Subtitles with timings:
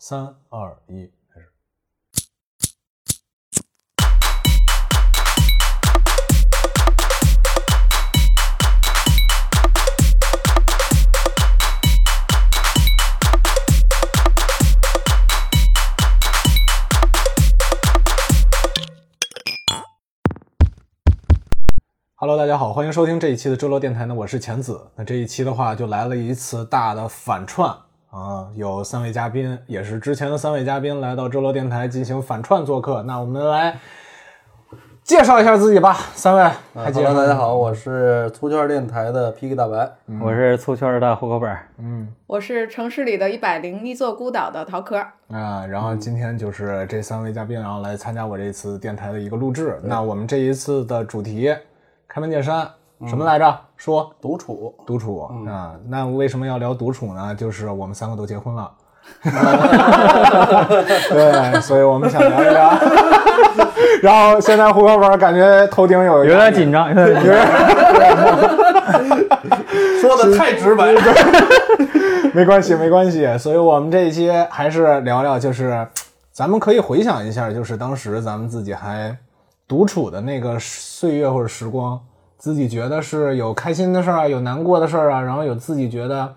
[0.00, 1.48] 三二一，开始。
[22.14, 24.92] Hello，大家好，欢迎收听这一期的周六电台呢，我是钱子。
[24.94, 27.76] 那这一期的话，就来了一次大的反串
[28.10, 33.02] 啊，有三位嘉宾，也是之前的三位嘉宾来到周罗电台进行反串做客。
[33.02, 33.78] 那我们来
[35.02, 39.92] 介绍一下自己吧，三位，大家好，我是粗圈电台的 PK 大白。
[40.22, 44.96] 我是粗圈的户口本，嗯我是城市里的一百零一座孤岛的陶壳。
[45.30, 49.78] 啊，然后今天就是这三位嘉宾，然后来参加我这次电台的一个录制。
[49.82, 51.54] 那我们这一次的主题
[52.06, 52.66] 开门见山，
[53.06, 53.60] 什么来着？
[53.76, 55.72] 说独处，独处啊。
[55.88, 57.34] 那为什么要聊独处呢？
[57.34, 58.70] 就是我们三个都结婚了。
[61.08, 62.72] 对，所以我们想聊一聊。
[64.02, 67.36] 然后现在户口本感觉头顶有有点紧张，有点紧张。
[70.00, 71.00] 说的太直白了。
[72.34, 73.38] 没关系，没关系。
[73.38, 75.86] 所以我们这一期还是聊聊，就是
[76.30, 79.16] 咱们可以回想一下，就是当时咱们自己还
[79.66, 81.98] 独处的那个岁月或者时光，
[82.38, 86.32] 自己觉得是有开心的事儿啊，有难过的事儿啊，然后有自己觉得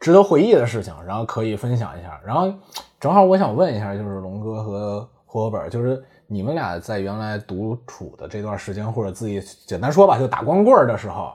[0.00, 2.18] 值得回忆的事情，然后可以分享一下。
[2.24, 2.52] 然后
[2.98, 11.34] 正好我想问一下，就是龙哥和户口本，就是你们俩在原来独处的这段时间，或者自己简单说吧，就打光棍儿的时候，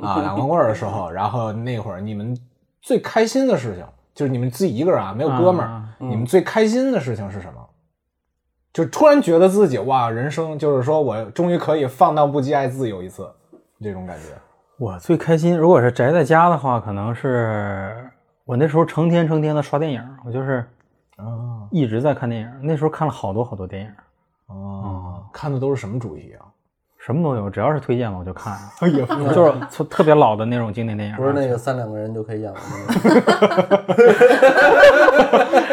[0.00, 2.38] 啊，打光棍儿的时候，然后那会儿你们
[2.80, 7.61] 最开心的事情，就是你们自己一个人啊，没有哥们儿，啊你们最开心的事情是什么？
[8.72, 13.28] 就突然觉得自己哇，人生就是说我终于可以放荡不羁爱自由一次，
[13.82, 14.24] 这种感觉。
[14.78, 17.94] 我最开心，如果是宅在家的话，可能是
[18.46, 20.64] 我那时候成天成天的刷电影，我就是
[21.16, 22.48] 啊一直在看电影。
[22.62, 23.88] 那时候看了好多好多电影，
[24.56, 26.48] 啊，看的都是什么主题啊？
[27.04, 31.16] 什么都有，只要是推荐了我就看，哎呀，就是特特别老的那种经典电影。
[31.16, 32.60] 不是那个三两个人就可以演的
[33.04, 33.84] 那个。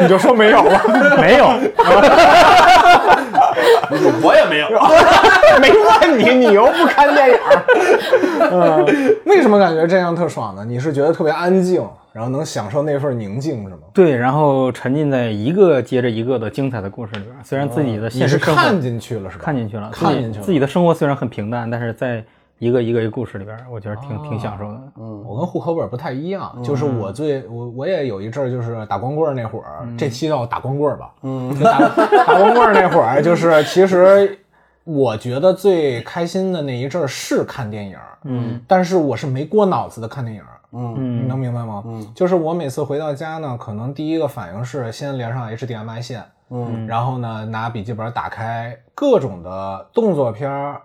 [0.00, 0.80] 你就说没有了，
[1.20, 1.44] 没有，
[4.22, 4.68] 我也没有。
[5.60, 7.36] 没问你，你又不看电影。
[8.50, 8.84] 嗯，
[9.26, 10.64] 为什么感觉这样特爽呢？
[10.64, 13.78] 你是觉得特别安静，然后能享受那份宁静是吗？
[13.92, 17.34] 对，然后沉浸在一个接着一个的精彩的故事里边。
[17.44, 19.44] 虽然自己的现实生活看进去了是吧？
[19.44, 22.24] 看进去了，看进去了自己的生活虽然很平淡，但是在
[22.60, 24.80] 一个一个一个故事里边，我觉得挺、挺享受的。
[24.98, 31.78] 嗯，我跟户口本不太一样，就是我最我我也有一阵儿就是打光棍儿那会儿，这期叫打光棍儿吧，嗯，打
[32.26, 34.38] 打光棍儿那会儿，就是其实
[34.84, 40.42] 我觉得最开心的那一阵儿是看电影，嗯，但是我是没过脑子的看电影，
[40.72, 41.82] 嗯你能明白吗？
[41.86, 50.82] 嗯，就是我每次回到家呢，可能第一个反应是先连上 HDMI 线，嗯，然后呢拿笔记本打开各种的动作片儿。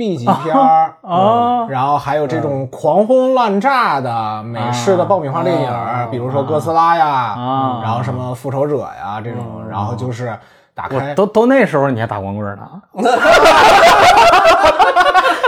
[0.00, 10.34] B 级片儿啊嗯然后还有这种狂轰滥炸的美式的爆米花电影，啊比如说哥斯拉呀，啊然后什么复仇者呀这种，然后就是
[10.74, 12.66] 打开都都那时候你还打光棍呢？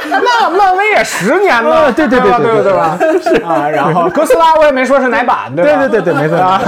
[0.10, 2.98] 那漫威也十年了，对对对吧对对对吧？
[3.22, 5.86] 是啊，然后哥斯拉我也没说是哪版，对吧？
[5.86, 6.60] 对对对对没错啊，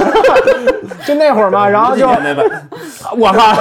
[1.06, 2.08] 就那会儿嘛，然后就。
[3.16, 3.54] 我靠，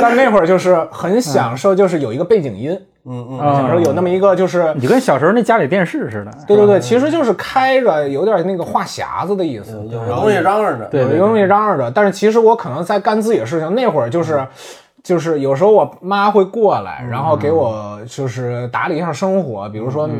[0.00, 3.38] 但那会儿就是很享受，就是有一个背景音，嗯嗯。
[3.56, 6.30] 享受有那么一个就是你就跟小时候那家里电视似的。
[6.46, 10.84] 对对对，其实就是开着，有点那个话匣子的意思，有个东西嚷嚷着。
[10.86, 11.90] 对有东西嚷嚷着。
[11.90, 14.40] 但是其实我可能在干自己的事情，那会儿就是。
[15.06, 20.10] 就是有时候我妈会过来，然后给我就是打理一下生活，比如说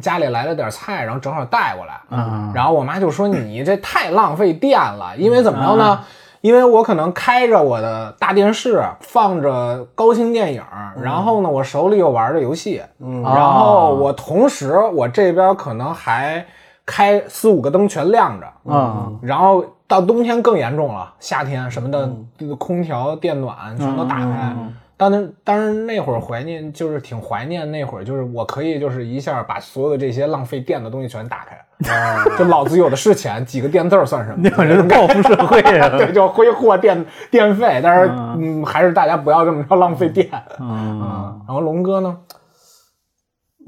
[0.00, 6.00] 家里来了点菜，然后正好带过来，嗯然后我妈就说你这太浪费电了，因为怎么着呢？
[6.40, 10.62] 因为我可能开着我的大电视，放着高清电影，
[11.02, 13.22] 然后呢，我手里又玩着游戏，嗯。
[13.22, 16.46] 然后我同时我这边可能还
[16.86, 19.18] 开四五个灯全亮着，嗯。
[19.20, 22.08] 然后到冬天更严重了，夏天什么的，
[22.38, 24.54] 这个空调、电暖全都打开。
[24.96, 34.36] 但是，但是那会儿怀念，就是挺怀念那会儿，就是我可以就是一下把所有的这些浪费电的东西全打开，就老子有的是钱，几个电字儿算什么？
[34.40, 35.88] 那会儿是报复社会啊。
[35.98, 40.28] 对，就挥霍电电费，但是嗯，还是大家不要这么着浪费电。
[40.60, 42.16] 嗯，嗯，然后龙哥呢？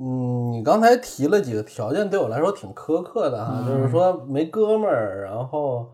[0.05, 5.87] 嗯，你刚才提了几个条件，对我来说挺苛刻的哈，就是说没哥们儿，然后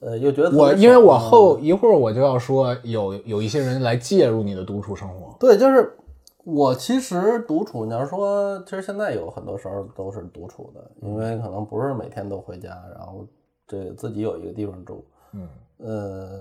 [0.00, 5.36] 呃又觉得我因为我后一会儿我就要说有有一些人来介入你的独处生活。
[5.38, 5.96] 对，就是
[6.42, 13.24] 我其实独处，你要说，其实现在有很多时候都是独处的，因为可能不是每天都回家，然后
[13.68, 15.04] 这自己有一个地方住。
[15.34, 15.48] 嗯，
[15.78, 16.40] 呃，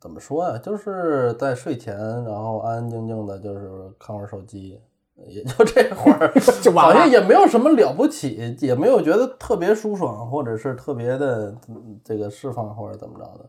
[0.00, 0.56] 怎么说呀？
[0.56, 4.80] 就是在睡前，然后安安静静的，就是看会儿手机，
[5.28, 6.32] 也就这会儿，
[6.62, 13.48] 就完了好像也没有什么了不起，也没有觉得特别舒爽，或者是特别的嗯这个释放或者怎么着的。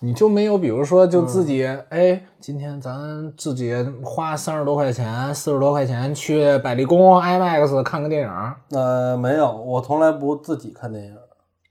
[0.00, 3.74] 你就没有，比如说，就自己，嗯哎，今天咱自己
[4.04, 11.16] 花三十多块钱、四十多块钱去百丽宫 IMAX 看个电影，呃，没有，我从来不自己看电影。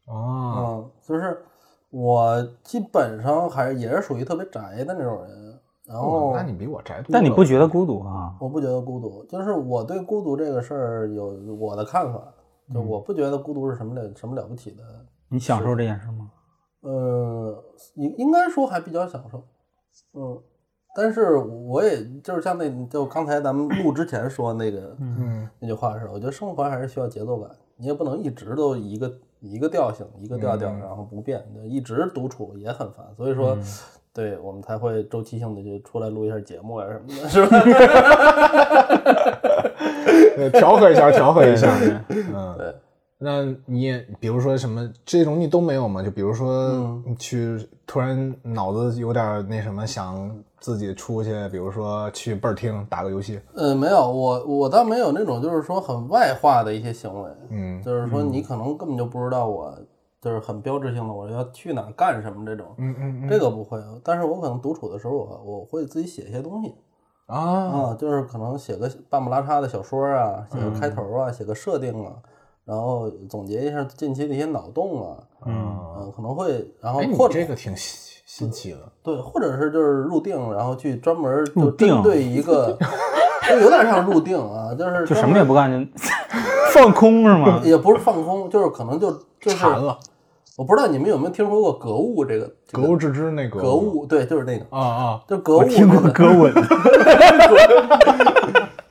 [0.08, 1.44] 哦，嗯，就是
[1.92, 5.51] 我基本上还是也是属于特别宅的那种人，
[5.92, 7.10] 然后哦那你比我宅多了。
[7.12, 8.34] 但你不觉得孤独啊？
[8.40, 12.34] 我不觉得孤独，就是我对孤独这个事儿有我的看法，
[12.74, 14.84] 就我不觉得孤独是什么了什么了不起的，
[15.28, 16.32] 你享受这件事吗？
[16.82, 17.64] 呃，
[17.96, 19.44] 应应该说还比较享受，
[20.14, 20.42] 嗯，
[20.96, 33.58] 但是我也就是像那就刚才咱们录之前说那个嗯，那句话似的，我觉得生活还是需要节奏感，你也不能一直都一个一个调性一个调调，然后不变，就一直独处也很烦，所以说。
[34.14, 37.64] 对我们才会周期性的就出来录一下节目啊什么的，是吧？
[40.36, 41.70] 对调和一下，调和一下。
[42.10, 42.74] 嗯， 对。
[43.24, 46.02] 那你也比如说什么这种你都没有吗？
[46.02, 47.56] 就比如说去
[47.86, 53.40] 突然脑子有点那什么，想自己出去，比如说去倍儿厅打个游戏。
[53.54, 59.72] 嗯，没有，我我倒没有那种就是说很外化的一些行为，嗯就是说你可能根本就不知道我
[60.22, 66.76] 就是很标志性的我要去哪儿干什么这种，嗯嗯这个不会，但是我可能独处的时候我我会自己写一些东西
[67.26, 72.14] 啊，啊，就是可能写个半不拉碴的小说啊，写个开头啊，写个设定啊，
[72.66, 78.78] 然后总结一下近期的一些脑洞啊，嗯，可能会，然后或者这个挺新新奇的。
[79.02, 82.78] 对，或者是就是入定，然后去专门就针对一个，
[83.50, 85.92] 就有点像入定啊，就是就什么也不干，就
[86.74, 87.60] 放空是吗？
[87.64, 89.98] 也不是放空，就是可能就就是馋了，
[90.58, 96.48] 我不知道你们有没有听说过格物这个这个格物致知那个格物，对，就是那个，啊啊，就格物我听过格物，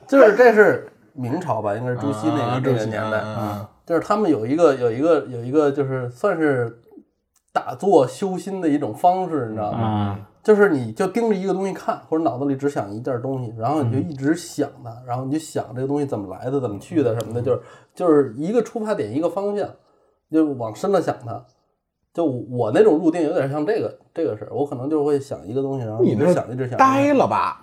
[0.07, 6.79] 就是这是明朝吧，应该是朱熹那个、那个年代嗯嗯就是他们有一个有一个有一个就是算是
[7.51, 9.79] 打坐修心的一种方式，你知道吗？
[9.79, 17.61] 啊，就是你就盯着一个东西看，或者脑子里只想一件东西，然后你就一直想它，然后你就想这个东西怎么来的，怎么去的什么的，就是
[17.93, 19.69] 就是一个出发点，一个方向，
[20.31, 21.45] 就往深了想它。
[22.13, 27.61] 就我那种入定有点像这个这个事儿，我可能就会想一个东西，然后一直想一直想，呆了吧？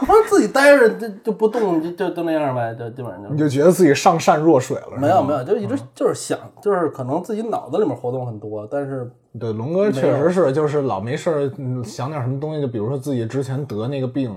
[0.00, 4.96] 不是自己呆着就就不动，就就就那样呗，就基本上就你就觉得自己上善若水了？
[4.96, 14.34] 没有没有，就一直就是想，就是可能自己脑子里面活动很多，但是对，龙哥确实是，就是老没事儿嗯想点什么东西，就比如说自己之前得那个病，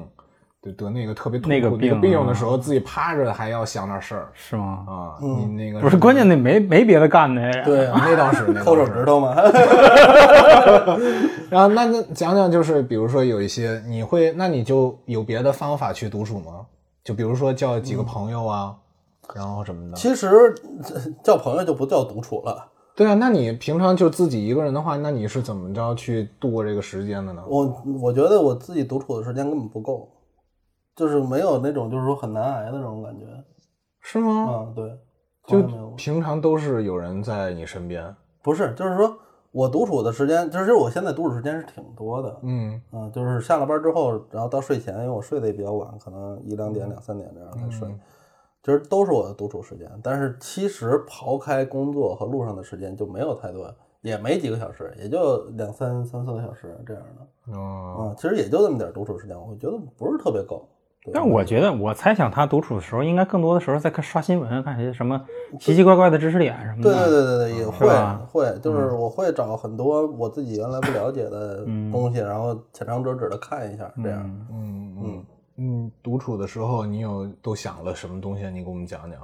[0.61, 4.85] 对，得那个特别痛苦那个那个病病的时候，自己趴着还要想点事儿是吗？
[4.87, 5.17] 啊。
[5.19, 7.63] 你那个不是，关键那没没别的干的呀。
[7.65, 8.75] 对啊，那倒是，那抠。
[8.75, 9.33] 手指头嘛。
[11.49, 16.67] 然后那那讲讲，就是比如说有一些你会，那你就有别的方法去独处吗？
[17.03, 18.75] 就比如说叫几个朋友啊，
[19.33, 19.97] 然后什么的。
[19.97, 20.53] 其实
[20.93, 22.67] 呃交朋友就不叫独处了。
[22.95, 27.41] 对啊，那你平常就自己一个人的话，那你是怎么着去度过这个时间的呢？
[27.47, 30.07] 我我觉得我自己独处的时间根本不够，
[31.01, 33.25] 就是没有那种就是说很难挨的那种感觉。
[33.99, 34.45] 是吗？
[34.45, 34.87] 啊，对，
[35.47, 35.89] 就从来没有。
[35.91, 38.15] 平常都是有人在你身边。
[38.43, 39.17] 不是，就是说
[39.51, 42.39] 我独处的时间，其实我现在独处时间是挺多的。
[42.43, 47.87] 嗯啊，就是下了班之后，然后到睡前，因为我睡得也比较晚，可能一两点、两三点这样才睡，
[48.63, 49.87] 其实都是我的独处时间。
[50.03, 57.53] 但是其实刨开工作和路上的时间，就没有太多，也没几个小时，也就两三三四个小时这样的。
[57.55, 60.67] 哦，啊，其实也就这么点独处时间，我觉得不是特别够。
[61.03, 65.19] 对但我觉得，我猜想他独处的时候，应该更多的时候在看刷新闻，看些什么
[65.59, 66.91] 奇奇怪怪的知识点什么的。
[66.91, 74.19] 对对对对，也会吧会，就是我会找很多我自己原来不了解的东西，然后浅尝辄止的看一下，这样。
[74.51, 75.25] 嗯嗯
[75.57, 78.47] 嗯，独处的时候你有都想了什么东西？
[78.51, 79.19] 你给我们讲讲。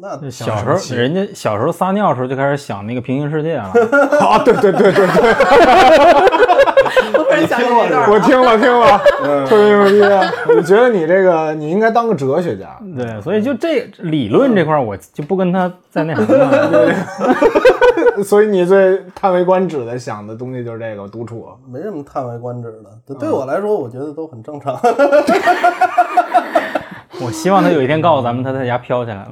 [0.00, 3.64] 那小时候，人家小时候撒尿的时候就开始想那个平行世界了。
[4.20, 5.34] 啊，对对对对对，
[7.14, 8.18] 我突然想起这段我。
[8.20, 8.98] 听了听了，
[9.46, 10.02] 特别牛逼。
[10.02, 10.22] 啊
[10.56, 12.78] 我觉得你这个你应该当个哲学家。
[12.96, 16.94] 对，所以就这理论这块儿，我就不跟他在那什么了。
[18.22, 21.48] 所以你最叹为观止的想的东西就是这个独处。
[21.66, 24.78] 没什么叹为观止的，对对我来说，我觉得都很正常。
[27.24, 29.30] 我希望他有一天告诉咱们，他在家飘起来了。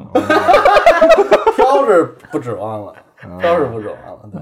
[1.57, 2.95] 飘是不指望了，
[3.38, 4.40] 飘是不指望了，对，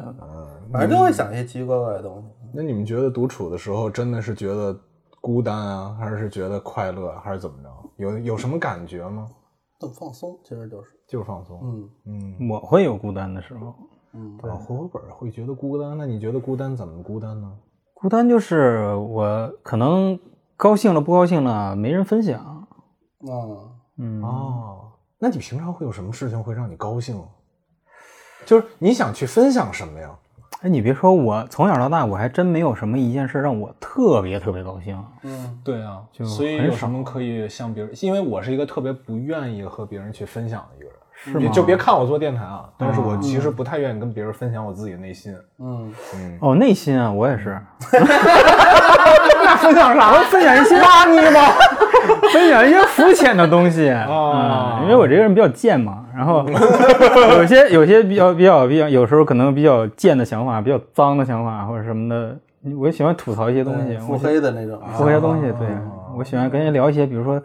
[0.72, 2.28] 反正就会想一些奇奇怪怪的东西。
[2.54, 4.78] 那你们觉得独处的时候真的是觉得
[5.20, 7.68] 孤单啊，还是觉得快乐，还是怎么着？
[7.96, 9.28] 有有什么感觉吗？
[9.80, 11.60] 很放松，其实就是，就是放松。
[11.62, 13.74] 嗯嗯我会有孤单的时候，
[14.12, 17.52] 嗯，啊，活活本会觉得孤单，那你觉得孤单怎么孤单呢？
[17.94, 20.18] 孤单就是我可能
[20.56, 22.66] 高兴了不高兴了没人分享，啊，
[23.98, 27.20] 嗯，哦，那你平常会有什么事情会让你高兴？
[28.46, 30.16] 就是你想去分享什么呀？
[30.60, 34.98] 哎，你别说，我从小到大我还真没有什么一件事让我特别特别高兴。
[35.22, 37.92] 嗯对啊，就所以很有什么可以向别人？
[38.00, 45.32] 因为我是一个特别不愿意和别人去分享的一个人，是吗你就别看我做电台啊，但是我其实不太愿意跟别人分享我自己的内心。
[45.60, 47.56] 嗯，嗯，哦，内心啊，我也是。
[49.44, 50.12] 那分享啥？
[50.24, 51.52] 分享一些垃圾吗。
[52.32, 56.44] 分享一些肤浅的东西啊嗯因为我这个人比较贱嘛，然后
[57.38, 62.36] 有些有些比较比较比较，有时候可能比较贱的想法，比较脏的想法或者什么的，
[62.76, 67.40] 我喜欢吐槽一些东西，腹黑的那种，腹黑的东西，对哦我喜欢跟人聊一些，比如说。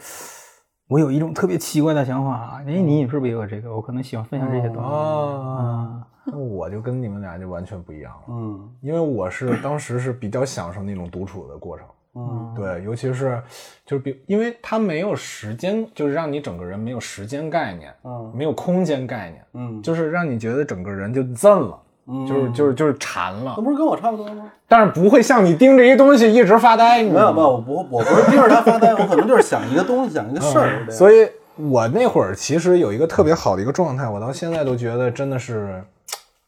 [0.89, 3.73] 我有一种特别奇怪的想法，哎，你是不是也有这个？
[3.73, 4.81] 我可能喜欢分享这些东西。
[4.83, 11.87] 啊，那我就跟你们俩就完全不一样了，嗯因为我是当时是比较享受那种独处的过程。
[12.15, 13.41] 嗯对，尤其是
[13.85, 24.51] 就是比，因为它没有时间，就是让你整个人没有时间概念，嗯没有空间概念，嗯，就是让你觉得整个人就震了，嗯就是就是就是馋了那，不是跟我差不多吗？
[24.67, 30.85] 但是不会像你盯着一东西一直发呆，没有没有，我不我不是盯着它发呆，我可能就是想一个东西，想一个事儿。
[30.87, 35.83] 嗯所以我那会儿其实有一个特别好的一个状态，我到现在都觉得真的是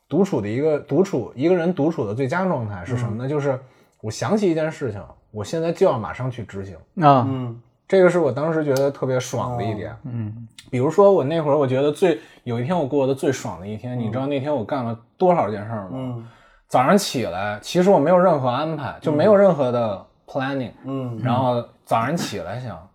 [0.10, 3.30] 独处的一个独处一个人独处的最佳状态是什么呢？
[3.30, 3.60] 就是
[4.02, 5.00] 我想起一件事情，
[5.36, 6.76] 我现在就要马上去执行，
[7.06, 7.62] 啊，嗯。
[7.88, 9.96] 这个是我当时觉得特别爽的一点。
[10.06, 15.90] 嗯，比如说我那会儿，我觉得最有一天我过得最爽的一天，你知道那天我干了多少件事儿吗？
[15.94, 16.28] 嗯。
[16.68, 21.20] 早上起来，其实我没有任何安排，就没有任何的 planning，、嗯。
[21.22, 22.90] 然后早上起来想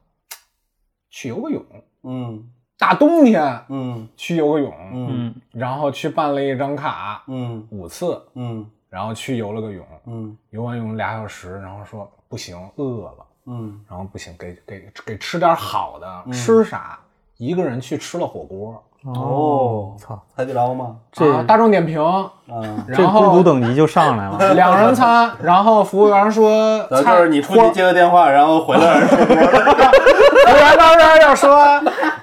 [1.09, 1.65] 去游个泳，
[2.03, 2.51] 嗯。
[2.77, 4.09] 大冬天嗯。
[4.17, 5.35] 去游个泳，嗯。
[5.53, 7.65] 然后去办了一张卡，嗯。
[7.71, 8.69] 五次，嗯。
[8.89, 10.37] 然后去游了个泳，嗯。
[10.51, 16.97] 游完泳俩小时，然后说不行，饿了，嗯然后不行，给给给吃点好的，吃啥？
[17.39, 20.95] 一个人去吃了火锅，哦操，海底捞吗？
[21.11, 22.01] 这啊大众点评，
[22.49, 24.39] 嗯，这然孤独后等级就上来了。
[24.55, 31.67] 两人餐，然后服务员说就是你出火去接个电话，然后回来服务员当时要说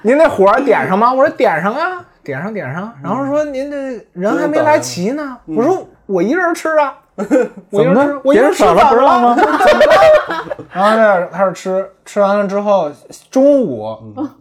[0.03, 1.11] 您那火点上吗？
[1.11, 2.93] 我说点上啊，点上点上。
[3.03, 6.95] 然后说您这人还没来齐呢，我说我一人吃啊，
[7.71, 10.57] 我一人吃怎么的，我一人少了不让吗怎么了？
[10.71, 12.91] 然后这开始吃，吃完了之后，
[13.31, 13.97] 中午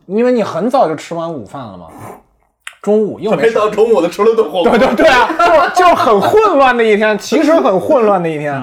[0.07, 1.87] 因为你很早就吃完午饭了嘛，
[2.83, 3.51] 中午又没没。
[3.51, 4.79] 到中午的吃了顿火锅对。
[4.79, 5.29] 对对啊，
[5.75, 8.55] 就就是很混乱的一天，其实很混乱的一天。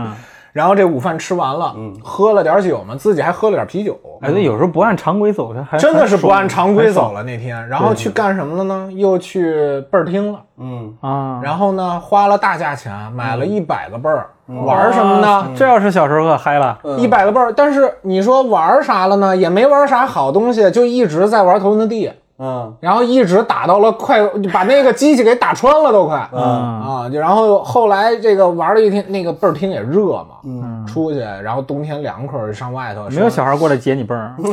[0.53, 3.99] 然后这午饭吃完了，喝了点酒嘛，自己还喝了点啤酒。
[4.21, 8.89] 哎，那，有时候不按常规走，他还真的是不按常规走了了那天，然后去干什么了呢？
[8.93, 10.95] 又去倍儿厅了，嗯。
[11.01, 11.41] 啊。
[11.43, 14.29] 然后呢，花了大价钱买了一百个倍儿，
[14.63, 15.51] 玩什么呢？
[15.57, 19.35] 这要是小时候可嗨了，一百个倍儿，但是你说玩啥了呢？
[19.35, 22.11] 也没玩啥好东西，就一直在玩头文字 D，
[22.43, 24.19] 嗯然后一直打到了快
[24.51, 26.27] 把那个机器给打穿了都快。
[26.33, 34.35] 嗯啊，就然后后来这个玩了一天，那个倍儿厅也热嘛，嗯，出去，然后冬天凉快儿上外头，没有小孩过来接你泵儿，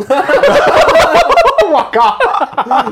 [1.73, 2.17] 我靠！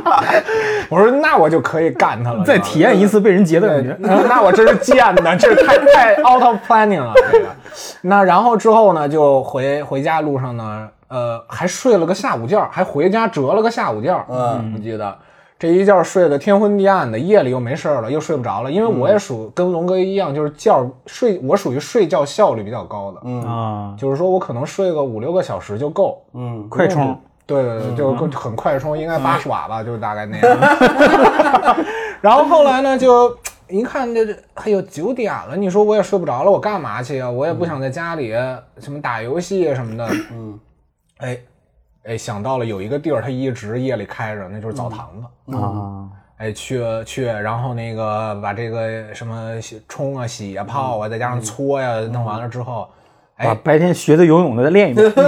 [0.88, 3.96] 我说那我就可以干他了，再体验一次被人劫的感觉。
[4.00, 7.12] 那我真是贱的，这太太 out of planning 了。
[7.32, 7.46] 这个，
[8.02, 14.14] 那然后之后呢，就回回家路上呢，呃，还睡了个下午觉，还回家折了个下午觉。
[14.28, 15.16] 嗯，我记得
[15.58, 26.22] 这一觉睡得天昏地暗的，夜里又没事儿了，又睡不着了，因为我也属跟龙哥一样，就是觉睡，我属于睡觉效率比较高的，嗯啊，就是说我可能睡个五六个小时就够。
[26.34, 30.58] 嗯快充，对对对，就很快充，应该八十瓦吧，就是大概那样。
[32.20, 33.36] 然后后来呢，就
[33.68, 37.28] 一看这这，哎呦九点了，你说我也睡不着了，我干嘛去啊？
[37.28, 38.32] 我也不想在家里
[38.78, 40.06] 什么打游戏什么的。
[40.32, 40.58] 嗯
[41.18, 41.38] 哎
[42.04, 45.56] 哎，想到了有一个地儿，它一直夜里开着，那就是澡堂子。
[45.56, 46.08] 啊，
[46.38, 52.88] 哎，去去，然后那个把这个什么洗冲啊、洗啊、泡啊，再加上搓呀，弄完了之后，
[53.36, 55.12] 把白天学的游泳的再练一遍。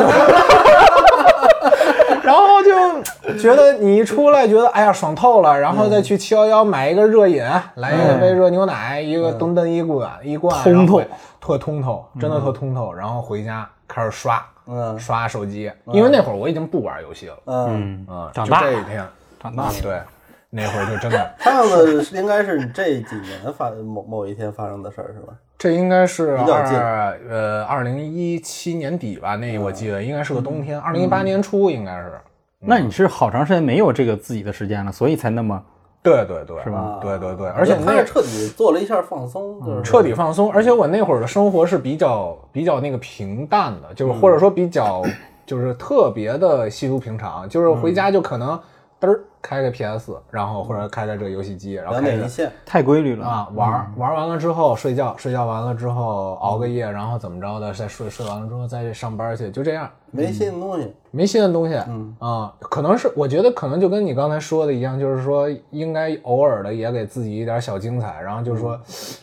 [2.22, 7.42] 然后就觉得你一出来，觉得哎呀爽透了，然后再去七幺幺买一个热饮，
[7.74, 12.92] 来一杯热牛奶，一个东噔一罐一罐，通透然后特通透，真的特通透。
[12.92, 14.98] 然后回家开始刷嗯。
[14.98, 19.04] 刷手机，因为那会儿我已经不玩游戏了，嗯，嗯，啊，长大这一天，
[19.42, 19.72] 长大了。
[19.82, 20.00] 对，
[20.48, 25.34] 那会儿就真的，上次是应该是这几年发某某一天发生的事儿是吧？
[25.58, 26.78] 这应该是比较近。
[26.78, 32.18] 二呃二零一七年底吧，那我记得应该是个冬天，二零一八年初应该是。
[32.60, 35.62] 那你是好长时间没有这个自己的时间了，所以才那么
[36.02, 36.78] 对对对，是吧？
[36.78, 36.98] 啊。
[37.00, 39.82] 对对对，而且那他是彻底做了一下放松，就是。
[39.82, 45.02] 彻底放松，而且我那会儿的生活是比较比较那个平淡的，就是或者说比较
[45.44, 48.58] 就是特别的稀疏平常，就是回家就可能
[49.00, 52.50] 嘚儿开个 PS，然后或者开个这个游戏机，然后开着两点一线。
[52.64, 53.26] 太规律了。
[53.26, 59.88] 啊玩儿玩完了之后睡觉，睡觉完了之后熬个夜，然后怎么着的再睡，睡完了之后再上班去，就这样。
[60.10, 62.16] 没新的东西，没新的东西，嗯。
[62.18, 68.78] 啊，可能是我觉得可能就跟你刚才说的一样，就是说应该偶尔的也给自己一点小精彩，然后就是说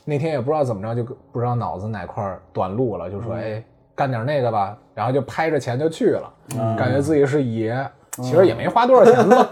[0.05, 6.33] 那天也不知道怎么着，就不知道脑子哪块儿短路了，就说哎干点那个吧，然后就拍着钱就去了，
[6.77, 7.87] 感觉自己是爷。
[8.23, 9.47] 其实也没花多少钱嘛，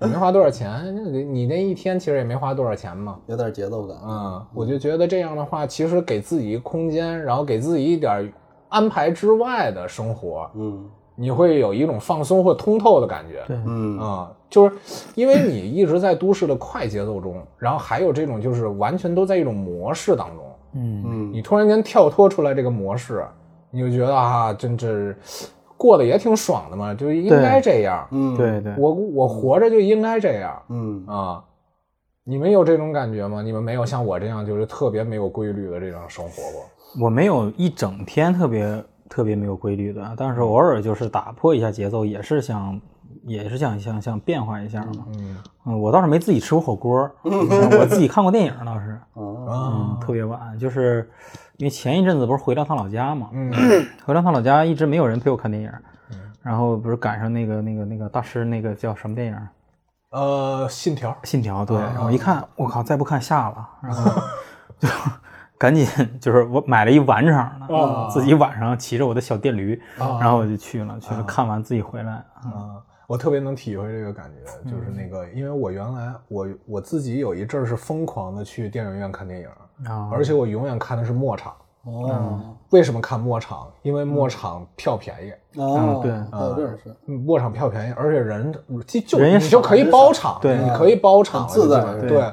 [0.00, 0.94] 也没花多少钱。
[1.12, 3.96] 你你那一天其实也没花多少钱嘛，有点节奏感。
[4.04, 8.32] 嗯，我就觉得这样的话，其实给自己一空间，然后给自己一点
[8.68, 13.44] 安排之外的生活，嗯你会有一种放松或通透的感觉。
[13.46, 14.74] 对嗯啊、就是
[15.14, 20.44] 因为你一直在都市的快节奏中，然后还有这种就是完全都在一种模式当中，
[20.76, 23.22] 嗯，嗯你突然间跳脱出来这个模式，
[23.70, 25.14] 你就觉得啊，真是
[25.80, 28.06] 过得也挺爽的嘛，就应该这样。
[28.10, 31.42] 嗯，对对，我我活着就应该这样嗯啊。
[32.22, 33.40] 你们有这种感觉吗？
[33.40, 37.02] 你们没有像我这样就是特别没有规律的这种生活过？
[37.02, 42.78] 我没有一整天特别特别没有规律的，但是偶尔就是打破一下节奏，也是想
[43.24, 45.06] 也是想想想变化一下嘛。
[45.14, 51.10] 嗯嗯，我倒是没自己吃过火锅，我自己看过电影倒是，嗯嗯，特别晚，就是
[51.60, 53.52] 因为前一阵子不是回了趟老家嘛，嗯。
[54.06, 55.70] 回了趟老家一直没有人陪我看电影，
[56.42, 59.36] 然后不是赶上那个那个那个大师那个叫什么电影？
[60.12, 61.14] 呃，信条。
[61.22, 64.22] 信条对，然后我一看，我靠，再不看下了，然后
[64.80, 64.88] 就
[65.58, 65.86] 赶紧
[66.18, 68.08] 就是我买了一晚场的，啊。
[68.08, 70.16] 自己晚上骑着我的小电驴，啊。
[70.18, 72.12] 然后我就去了，去了看完自己回来，
[72.42, 79.48] 啊，我特别能体会这个感觉，就是那个，因为我原来我我自己有一阵儿是疯狂的去电影院看电影，
[79.86, 81.52] 啊，而且我永远看的是末场。
[81.84, 83.66] 哦为什么看末场？
[83.82, 88.52] 因为末场票便宜，哦，对还有这种事，嗯末场票便宜，而且人
[88.86, 92.32] 就就人你就可以包场，对你可以包场自在对。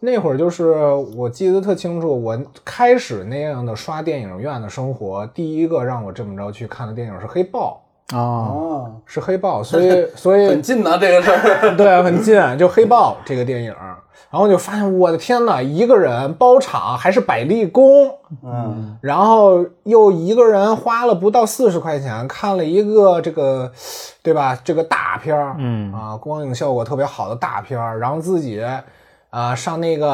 [0.00, 11.74] 那会儿就是我记得特清楚，我开始那样的刷电影院的生活，第一个让我这么着去看的电影是《黑豹啊，哦，》，是《黑豹》，所以 所以很近呢，这个事儿。
[11.76, 13.74] 对，很近，就《黑豹》这个电影，
[14.30, 18.10] 然后就发现我的天呐，一个人包场还是百丽宫，
[18.44, 23.70] 嗯然后又一个人花了不到四十块钱看了一个这个，
[24.22, 24.58] 对吧？
[24.64, 28.62] 这个大片儿，嗯啊，光影效果特别好的大片儿，然后自己。
[29.34, 30.08] 啊，上那个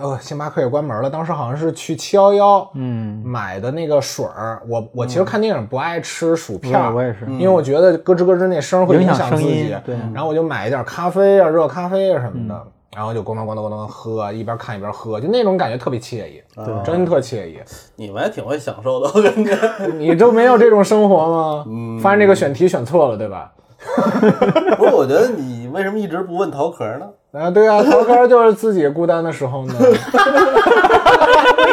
[0.00, 1.10] 呃，星巴克也关门了。
[1.10, 4.62] 当时好像是去七幺幺，嗯，买的那个水儿。
[4.66, 9.76] 我我其实看电影不爱吃薯片儿，我也是，因为我觉得咯吱咯吱那声会影响响自声音己。
[9.84, 12.58] 对然后我就买一点咖啡啊，热咖啡啊什么的，
[12.96, 17.58] 然后就咣当咣当咣当喝，一边看一边喝，就那种感觉特别惬意，对真特惬意。
[17.96, 19.54] 你们还挺会享受的，我感觉。
[19.98, 21.66] 你就没有这种生活吗？
[22.00, 23.52] 发现这个选题选错了，对吧？
[24.78, 27.06] 不是，我觉得你为什么一直不问桃壳呢？
[27.38, 29.74] 啊，对啊，涛哥就是自己孤单的时候呢。
[29.78, 29.86] 我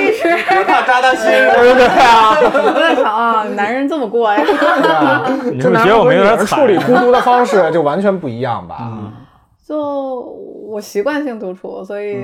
[0.01, 1.25] 一直怕扎他心。
[1.29, 4.41] 对啊，我在想啊，男人这么过呀？
[4.43, 9.11] 对啊， 你这男是不是觉得我们有点人惨处理孤独的方式就完全不一样吧？
[9.63, 9.79] 就
[10.67, 12.17] 我习惯性独处，所以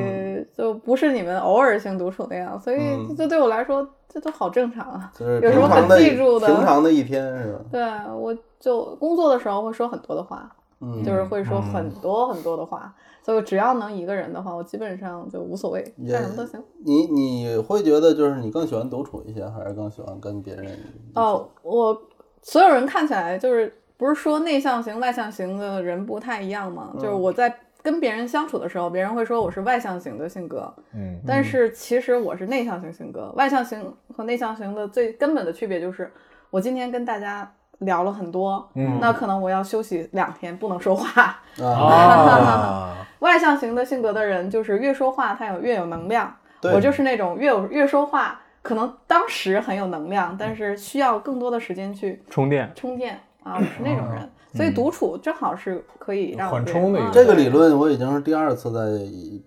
[0.57, 5.11] 就不是你们偶尔性独处那样，所以嗯这对我来说这都好正常啊。
[5.17, 7.59] 就是有什么可记住的平常的一天是吧？
[7.71, 7.81] 对，
[8.17, 10.49] 我就工作的时候会说很多的话，
[10.81, 16.63] 嗯，就是会说很多很多的话，所以只要能一个人的话，我基本上就无所谓，干什么都行。
[16.85, 20.77] 你你会觉得就是你更喜欢独处一些，还是更喜欢跟别人？
[21.15, 22.01] 哦，我
[22.41, 26.93] 所有人看起来就是不是说内向型、外向型的人不太一样吗？
[26.95, 33.33] 就是我在跟别人相处的时候，别人会说我是外向型的性格，嗯但是其实我是内向型性格。
[33.35, 36.11] 外向型和内向型的最根本的区别就是，
[36.49, 38.99] 我今天跟大家聊了很多，嗯。
[38.99, 41.39] 那可能我要休息两天，不能说话。
[41.61, 46.35] 啊，啊， 外向型的性格的人，就是越说话他有越有能量。
[46.73, 53.19] 我就是那种越有越说话，可能当时很有能量，但是需要更多的时间去充电，充电。
[53.43, 54.29] 啊，我是那种人。
[54.53, 58.79] 所以独处正好是可以让缓冲的一个这个理论我已经是第二次在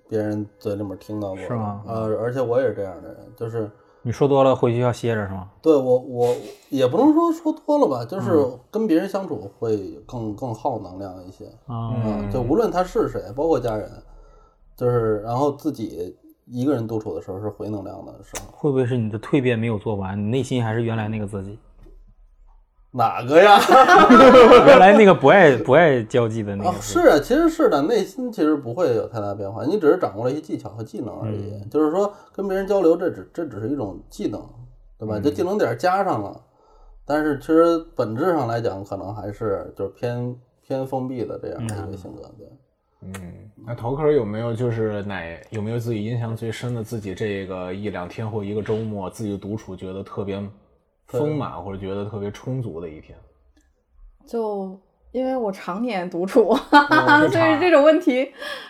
[0.08, 1.82] 别人嘴里面听到过了，是吗？
[1.86, 3.68] 呃，而且我也是这样的人，就是
[4.02, 5.48] 你说多了回去要歇着是吗？
[5.60, 6.34] 对我我
[6.70, 13.90] 也不能说说多了吧，就是跟别人相处会更更耗能量一些，啊，嗯，就无论他是谁，包括家人，
[14.76, 21.58] 就是然后自己一个人独处的时候是回能量的时候，会不会是你的蜕变没有做完，你内心还是原来那个自己？
[22.92, 23.58] 哪个呀？
[24.66, 31.62] 原来那个不爱不爱交际的那啊个，是啊，其实是的，内心其实不会有太大变化，你只是掌握了一些技巧和技能而已。
[31.70, 34.44] 就是说，跟别人交流，这只这只是一种技能，
[34.98, 35.20] 对吧？
[35.22, 36.40] 这技能点加上了，
[37.06, 40.34] 但是其实本质上来讲，可能还是就是偏
[40.66, 42.22] 偏封闭的这样的一个性格。
[42.36, 42.48] 对，
[43.02, 43.12] 嗯，
[43.66, 50.42] 那头壳有没有就是哪有没有自己印象最深的自己这个一两天或一个周末自己独处觉得特别
[51.18, 53.16] 丰满或者觉得特别充足的一天？
[54.26, 54.78] 就
[55.12, 58.20] 因为我常年独处， 嗯所以这种问题，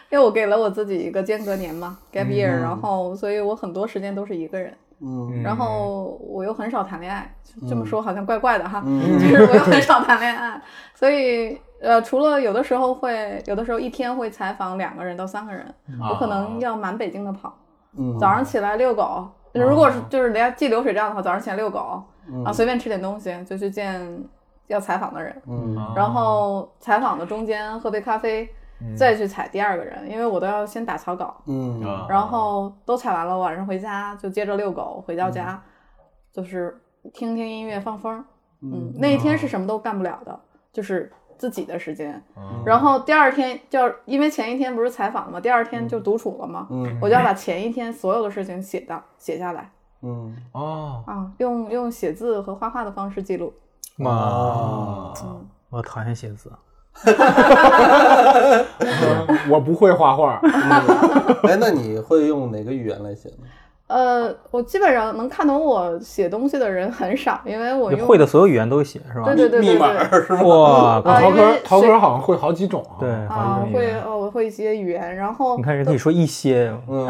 [0.08, 2.62] 因为我给了我自己一个间隔年嘛，gap year，、嗯。
[2.62, 5.42] 然后所以我很多时间都是一个人，嗯。
[5.42, 7.30] 然后我又很少谈恋爱，
[7.68, 9.18] 这么说好像怪怪的哈，嗯。
[9.18, 10.58] 就是我又很少谈恋爱，
[10.94, 17.54] 所以呃，除了有的时候会，有的时候一天会采访两个人到三个人，我可能要满北京的跑，
[17.98, 18.18] 嗯。
[18.18, 22.02] 早上起来遛狗，如果是就是连记流水账的话，早上起来遛狗，
[22.44, 24.24] 啊，随便吃点东西就去见
[24.66, 25.76] 要采访的人，嗯。
[25.94, 28.48] 然后采访的中间喝杯咖啡，
[28.96, 31.82] 再去采第二个人，因为我都要先打草稿，嗯。
[31.82, 32.06] 啊。
[32.08, 35.60] 然后都采完了，晚上回家就接着遛狗，回到家、
[36.32, 36.80] 就是
[37.12, 38.12] 听听音乐放风。
[38.12, 38.24] 儿，
[38.62, 40.38] 嗯，那一天是什么都干不了的，
[40.72, 42.22] 就是自己的时间。
[42.64, 46.98] 然后第二天就要因为前一天不是采访嘛，第二天就独处了嘛，嗯。
[47.00, 49.70] 我就要把前一天所有的事情写到写下来
[50.02, 50.36] 嗯。
[50.52, 53.52] 哦，啊，用用写字和画画的方式记录。
[53.96, 55.12] 妈，
[55.68, 56.50] 我讨厌写字，
[59.48, 60.40] 我不会画画，
[61.42, 63.46] 哎，那你会用哪个语言来写呢？
[63.90, 69.24] 呃，我基本上能看懂我写东西的人很少，因为我用会的所有语言都写是吧？
[69.26, 70.20] 对对对对密码对。
[70.22, 70.42] 是吗？
[70.44, 72.94] 哇，啊因头壳为谁头壳好像会好几种啊。
[73.00, 73.92] 对，啊会。
[74.06, 77.06] 哦，我会一些语言，然后你看人家一说一些，嗯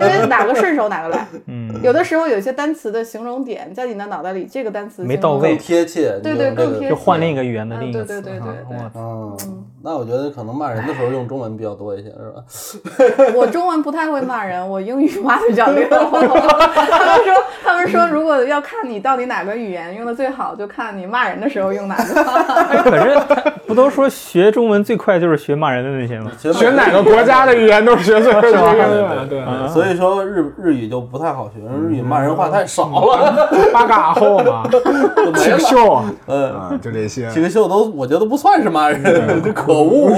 [0.00, 1.26] 因为哪个顺手哪个来。
[1.46, 13.32] 嗯，有的时候有些单词的形容点在你的脑袋里，这个单词没到位更贴切，对对更贴就换另一个语言的嗯另一个词对对对哈对对我嗯，那我觉得可能骂人的时候用中文比较多一些，是吧？
[13.34, 15.85] 我中文不太会骂人，我英语骂的比较溜。
[15.88, 22.24] 他们说，他们说，如果要看你到底哪个语言用的最好，就看你骂人的时候用哪个。
[22.82, 23.18] 可是
[23.66, 26.30] 不都说学中文最快就是学骂人的那些吗？
[26.38, 35.34] 学学哪个国家的语言都是学最会对的，对，啊所以说日日语就不太好学，日语骂人话太少了，八嘎后嘛，就没了。
[35.36, 37.40] 起个秀嗯，啊，就这些起。
[37.40, 39.02] 个秀都我觉得不算是骂人，
[39.42, 40.10] 这可恶，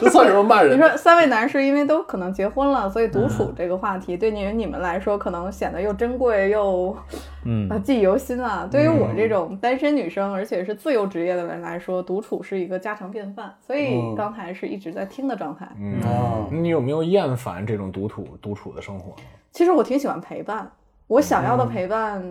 [0.00, 0.76] 这算什么骂人？
[0.76, 6.96] 你说三位男士因为都可能结婚了，所以独处这个话题对你你们来说可能显得又珍贵又
[7.44, 8.68] 嗯啊记忆犹新啊。
[8.70, 13.54] 对于我这种单身女生，而且是自由职业的人来说，独处是一个家常便饭。
[13.66, 15.68] 所以嗯刚才是一直在听的状态。
[15.78, 19.14] 嗯，啊，你有没有厌烦这种独处独处的生活？
[19.52, 20.70] 其实我挺喜欢陪伴，
[21.06, 22.22] 我想要的陪伴，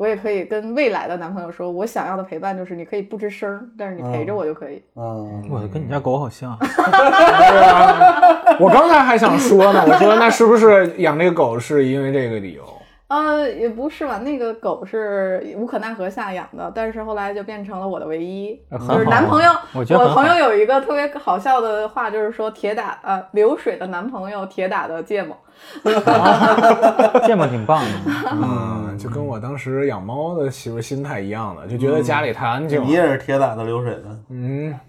[0.00, 4.82] 我也可以跟未来的男朋友说，我想要的陪伴就是你可以不吱声儿，但是你陪着我就可以。
[4.96, 12.64] 嗯，我跟你家狗好像，对啊，我刚才还想说呢，我说那是不是养这个狗是因为这个理由？
[13.08, 19.50] 呃，也不是吧，那个狗是无可奈何下养的，但是后来就变成了我的唯一，很就是男朋友。
[19.74, 25.36] 我朋友有一个特别好笑的话，就是说铁打呃流水的男朋友，铁打的芥末。
[27.26, 27.86] 芥末挺棒的。
[28.32, 32.86] 嗯，就跟我当时养猫的媳妇心态一样的，就觉得家里太安静了。
[32.86, 34.74] 你也是铁打的流水的，嗯，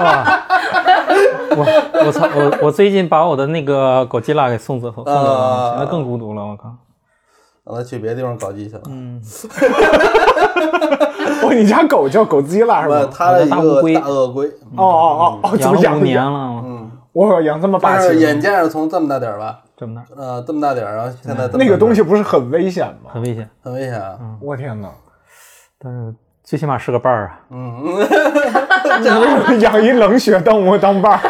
[0.00, 0.42] 哇，
[1.56, 1.66] 我
[2.06, 6.42] 我操，我我最近把我的那个狗基拉给送走送走了，啊现在更孤独了。
[6.42, 6.70] 我靠，
[7.64, 8.82] 让他去别的地方搞基去了。
[8.88, 9.20] 嗯，
[11.42, 13.08] 哦，你家狗叫狗基拉是不，吧？
[13.12, 16.22] 它的一个大乌龟大鳄龟，哦哦哦哦，怎养了么养五年？
[16.22, 16.59] 了，嗯，
[17.12, 23.10] 我养这么霸但是气，眼见着从这么大点儿吧，这么大，呃，这么大点儿，然后现在这么那个东西不是很危险吗？
[23.12, 24.18] 很危险，很危险啊。
[24.40, 24.88] 我天哪！
[25.78, 27.40] 但是最起码是个伴儿啊。
[27.50, 27.84] 嗯，
[29.60, 31.20] 养一冷血动物当伴儿，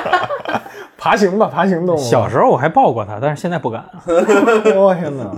[0.98, 1.98] 爬行吧，爬行动物。
[1.98, 3.84] 小时候我还抱过它，但是现在不敢。
[4.76, 5.30] 我天哪！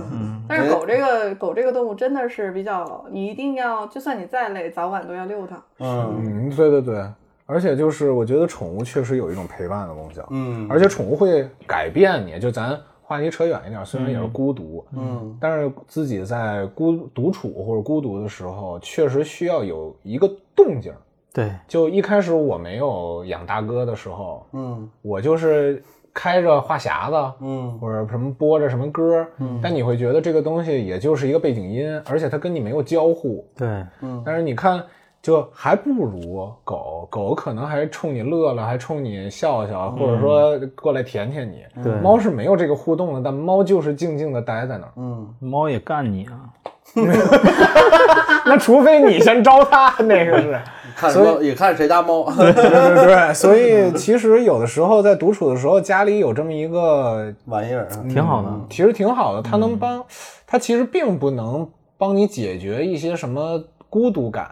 [0.45, 5.55] 但是狗这个狗这个动物真的是比较，你一定要，就算你再累，早晚都要遛它。
[5.79, 7.05] 嗯嗯，对对对，
[7.53, 10.65] 而且就是我觉得宠物确实有一种陪伴的功效，嗯。
[10.67, 12.39] 而且宠物会改变你。
[12.39, 15.37] 就咱话题扯远一点，虽然也是孤独，嗯。
[15.39, 20.91] 但是自己在孤独处或者孤独的时候，确实需要有一个动静。
[21.31, 24.89] 对，就一开始我没有养大哥的时候，嗯。
[25.03, 27.77] 我就是开着话匣子，嗯。
[27.79, 33.47] 或者什么播着什么歌，嗯但你会觉得这个东西也就是一个背景音，而且它跟你没有交互。
[33.55, 34.21] 对，嗯。
[34.25, 34.83] 但是你看，
[35.23, 41.63] 就还不如狗，狗可能还冲你乐乐，还冲你笑笑，或者说过来舔舔你。
[41.81, 44.91] 对猫是没有这个互动的，但猫就是静静的待在那儿。
[44.97, 46.51] 嗯，猫也干你啊。
[48.45, 50.59] 那除非你先招它，那个是。
[50.95, 51.11] 看
[51.43, 52.29] 也看谁家猫。
[52.35, 58.49] 对对对，所以其实有的时候在独处的时候，家里有这么一个玩意儿，挺好的。
[58.69, 60.03] 其实挺好的，它能帮，
[60.45, 64.51] 它其实并不能帮你解决一些什么孤独感，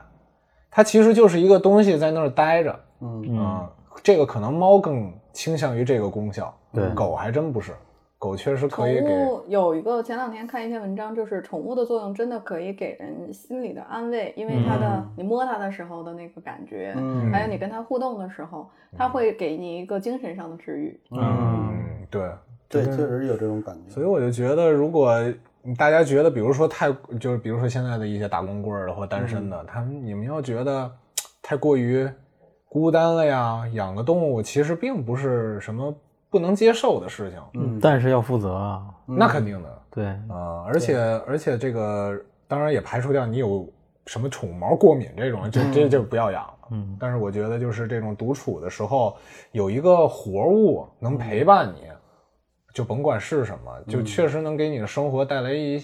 [0.72, 2.80] 它其实就是一个东西在那儿待着。
[3.02, 3.70] 嗯嗯，
[4.02, 7.74] 这个可能猫更倾向于这个功效，对狗还真不是，
[8.18, 9.26] 狗确实可以给。
[9.26, 21.00] 物有一个前两天看一篇文章，就是宠物的作用真的可以给人心理的安慰，因为它的、你摸它的时候的那个感觉，嗯还有你跟它互动的时候，它会给你一个精神上的治愈。
[21.12, 22.30] 嗯，对，
[22.70, 23.90] 对，确实有这种感觉。
[23.92, 25.12] 所以我就觉得，如果
[25.78, 30.92] 大家觉得，比如说太，就是比如说现在的一些打工棍儿的或单身的，他们你们要觉得
[31.42, 32.10] 太过于
[32.68, 35.94] 孤单了呀，养个动物其实并不是什么
[36.30, 38.84] 不能接受的事情，嗯，但是要负责啊。
[39.06, 40.98] 那肯定的对，啊、而且
[41.28, 43.68] 而且这个当然也排除掉你有
[44.06, 46.54] 什么宠物毛过敏这种，这这就不要养了。
[46.72, 49.18] 嗯，但是我觉得就是这种独处的时候，
[49.52, 51.91] 有一个活物能陪伴你，
[52.74, 55.84] 就甭管是什么，就确实能给你的生活带来一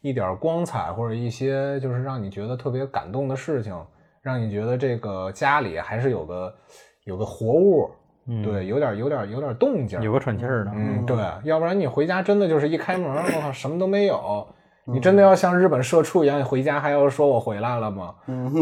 [0.00, 3.74] 一点光彩，或者一些就是让你觉得特别感动的事情，
[4.22, 6.54] 让你觉得这个家里还是有个
[7.04, 7.90] 有个活物，
[8.42, 10.72] 对，有点有点有点动静，有个喘气儿的。
[10.74, 14.46] 嗯，对，要不然你回家真的就是一开门，我靠，什么都没有。
[14.86, 18.14] 你真的要像日本社畜一样，你回家还要说我回来了吗？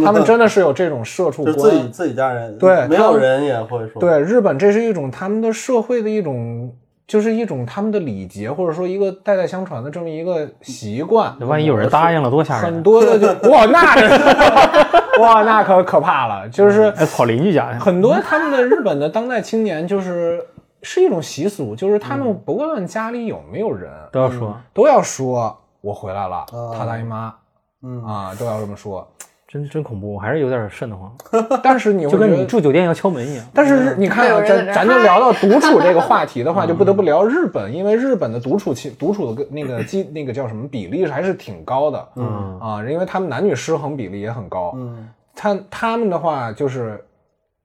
[0.04, 6.72] 他们真的是有这种社畜 自己自己家人，对没有人也会说，对，日本这是一种他们的社会的一种，
[7.12, 11.36] 就是一种他们的礼节，或者说一个代代相传的这么一个习惯。
[11.46, 12.82] 万一有人答应了，多吓人很！
[12.82, 17.78] 多的就 哇，那哇，那可可怕了，就是哎，跑邻居家去。
[17.78, 20.42] 很多他们的日本的当代青年，就是
[20.80, 27.34] 是一种习俗，就是他们不论家里有没有人，都要说，都要说我回来了，他大姨妈
[27.82, 29.06] 嗯啊，都要这么说。
[29.52, 31.14] 真真恐怖，我还是有点瘆得慌，
[31.62, 33.44] 但是你就跟你住酒店要敲门一样。
[33.52, 42.58] 但是你看咱咱就聊到独处这个 话题的话，就不得不聊日本，因为日本的独处其独处的个那个基那个叫什么比例还是挺高的，嗯。
[42.60, 44.72] 啊，因为他们男女失衡比例也很高。
[44.74, 45.06] 嗯。
[45.34, 47.04] 他他们的话就是，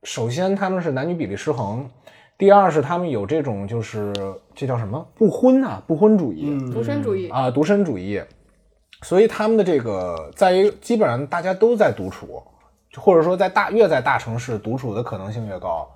[0.04, 1.86] 首先他们是男女比例失衡，
[2.38, 4.12] 第二是他们有这种就是
[4.54, 5.06] 这叫什么？
[5.15, 6.69] 不婚啊不婚主义，嗯。
[6.73, 8.21] 独身主义，啊，独身主义，
[9.01, 12.41] 所以他们的这个在于基本上大家都在独处，
[12.95, 15.88] 或者说在大越在大城市独处的可能性越高，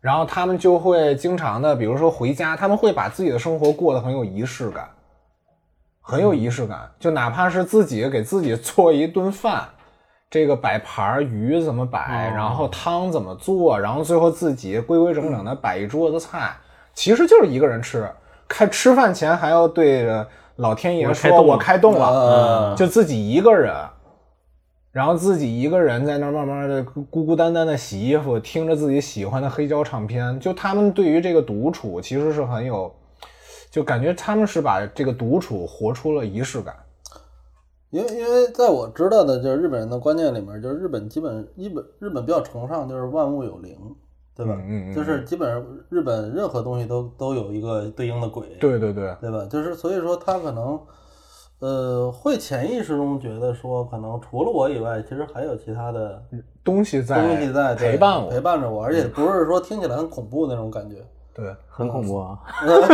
[0.00, 4.88] 然后他们就会经常的，比如说回家，他们会把自己的生活过得很有仪式感，
[6.00, 9.68] 很有仪式感，就哪怕是自己给自己做一顿饭。
[10.30, 16.52] 这个摆盘儿鱼怎么摆，然后汤怎么做，然后最后自己规规整整的摆一桌子菜，
[16.92, 18.08] 其实就是一个人吃。
[18.48, 23.74] 开吃饭前还要对着老天爷说：“我开动了就自己一个人，
[24.92, 30.38] 然后自己一个人在那儿慢慢的孤孤单单的洗衣服，听着自己喜欢的黑胶唱片。
[30.38, 32.94] 就他们对于这个独处其实是很有，
[33.70, 36.74] 就感觉他们是把这个独处活出了仪式感。
[37.90, 43.76] 因为因为在我知道的就是日本人的观念里面，就是日本基本日本日本比较崇尚就是万物有灵，
[44.36, 44.54] 对吧？
[44.58, 49.46] 嗯嗯嗯就是基本上日本任何东西都都有一个对应的鬼，对对对，对吧？
[49.50, 50.78] 就是所以说他可能
[51.60, 56.22] 呃会潜意识中觉得说，可能除了我以外，其实还有其他的
[56.64, 60.96] 东西在东西在陪伴我，陪伴着我，而且不是说听起来很恐怖那种感觉。
[61.34, 62.38] 对，很恐怖啊！
[62.64, 62.86] 就是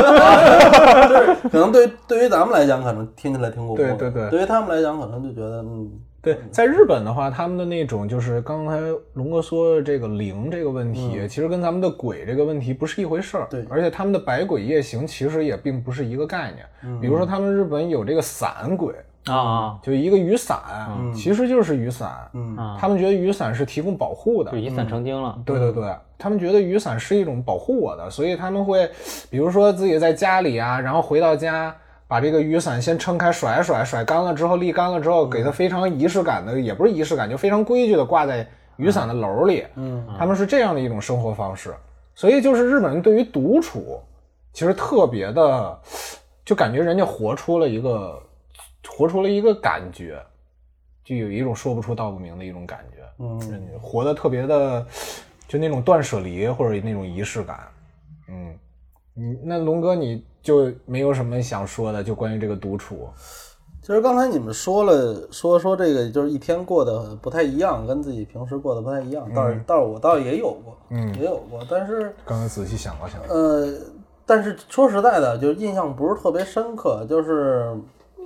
[1.51, 3.95] 可能对对于咱们来讲，可能听起来挺恐怖的。
[3.97, 5.91] 对对对对于他们来讲，可能就觉得嗯，
[6.23, 8.79] 对，在日本的话，他们的那种就是刚才
[9.15, 13.47] 龙哥说的这个灵这个问题，其实跟咱们的鬼这个问题不是一回事儿。
[13.51, 16.67] 对而且他们的百鬼夜行其实也并不是一个概念。
[16.85, 18.95] 嗯比如说，他们日本有这个伞鬼，
[19.27, 20.59] 啊，就一个雨伞，
[21.15, 22.11] 其实就是雨伞。
[22.35, 24.59] 嗯啊他们觉得雨伞是提供保护的就。
[24.59, 25.39] 以伞成精了。
[25.47, 28.91] 对对对，他们觉得雨伞是一种保护我的，所以他们会，
[29.31, 31.75] 比如说自己在家里啊，然后回到家，
[32.11, 38.45] 把这个雨伞先撑开甩甩，甩干了之后沥干了之后，给它非常仪式感的，也不是仪式感，就非常规矩的挂在
[38.79, 39.65] 雨伞的篓里。
[39.77, 41.73] 嗯，他们是这样的一种生活方式，
[42.17, 44.01] 所以就是日本人对于独处，
[44.53, 45.81] 其实特别的，
[46.45, 48.21] 就感觉人家活出了一个，
[48.89, 50.21] 活出了一个感觉，
[51.05, 52.97] 就有一种说不出道不明的一种感觉。
[53.23, 53.39] 嗯
[53.81, 54.85] 活得特别的，
[55.47, 57.61] 就那种断舍离或者那种仪式感。
[58.29, 58.53] 嗯，
[59.21, 63.07] 你那龙哥你就没有什么想说的，就关于这个独处。
[63.83, 69.29] 其实刚才你们说了，说说这个就是一天过得不太一样，跟自己平时过得不太一样。
[69.35, 73.75] 倒是倒是我倒也有过，嗯也有过，但是刚才仔细想了想，呃，
[74.25, 77.77] 但是说实在的，就是印象不是特别深刻，就是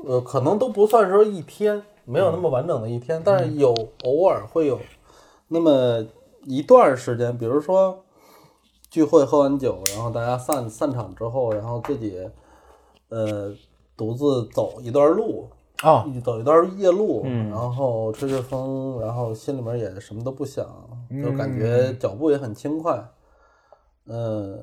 [0.06, 4.78] 呃，可能都不算说一天，没有那么完整的一天，但是有偶尔会有
[5.48, 6.04] 那么
[6.44, 8.03] 一段时间，比如说
[8.94, 12.30] 聚会喝完酒，然后大家散散场之后，然后自己
[13.08, 13.52] 呃
[13.96, 15.48] 独自走一段路，
[15.82, 20.64] 啊，一走一段夜路，然后吹吹风，然后心里面也什么都不想，
[21.20, 23.04] 就感觉脚步也很轻快。
[24.06, 24.56] 呃，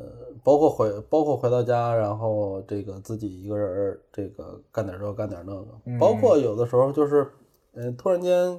[0.46, 7.30] 包括回包括回到家，然后这个自己一个人儿，这个干点这个干点那个，包括有的时候就是，
[7.74, 8.58] 呃，突然间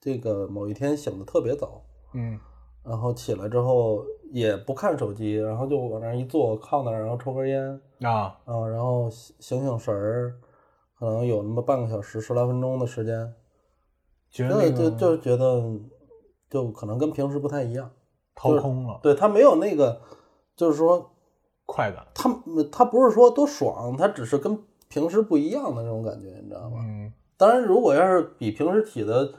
[0.00, 1.82] 这个某一天醒的特别早，
[2.14, 2.40] 嗯。
[2.82, 10.34] 然后起来之后也不看手机，然后就往那儿一坐，靠那儿，然后抽根烟，啊，啊，然后醒醒醒神儿，
[10.98, 13.34] 可能有那么半个小时、十来分钟的时间，
[14.30, 15.62] 觉得那个就就觉得
[16.48, 17.90] 就可能跟平时不太一样。
[18.34, 20.00] 掏空了，对他没有那个，
[20.56, 21.10] 就是说
[21.66, 22.30] 快感，他
[22.72, 26.78] 他不是说多爽，他只是跟平时不一样的那种感觉，你知道吗？
[26.80, 29.32] 嗯当然，如果要是比平时起的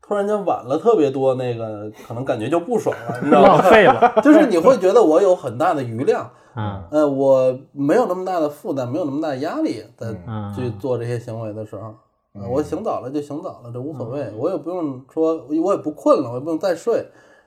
[0.00, 3.62] 突然间晚了特别多，那个可能感觉就不爽了，你知道浪吗？
[3.70, 4.12] 费了。
[4.22, 6.82] 就是你会觉得我有很大的余量，嗯。
[6.90, 10.52] 呃，我没有那么大的负担，没有那么大的压力，在嗯。
[10.54, 11.92] 去做这些行为的时候，
[12.40, 17.04] 呃我醒早了就醒早了，这无所谓，我也不用说，我也不困了，我也不用再睡，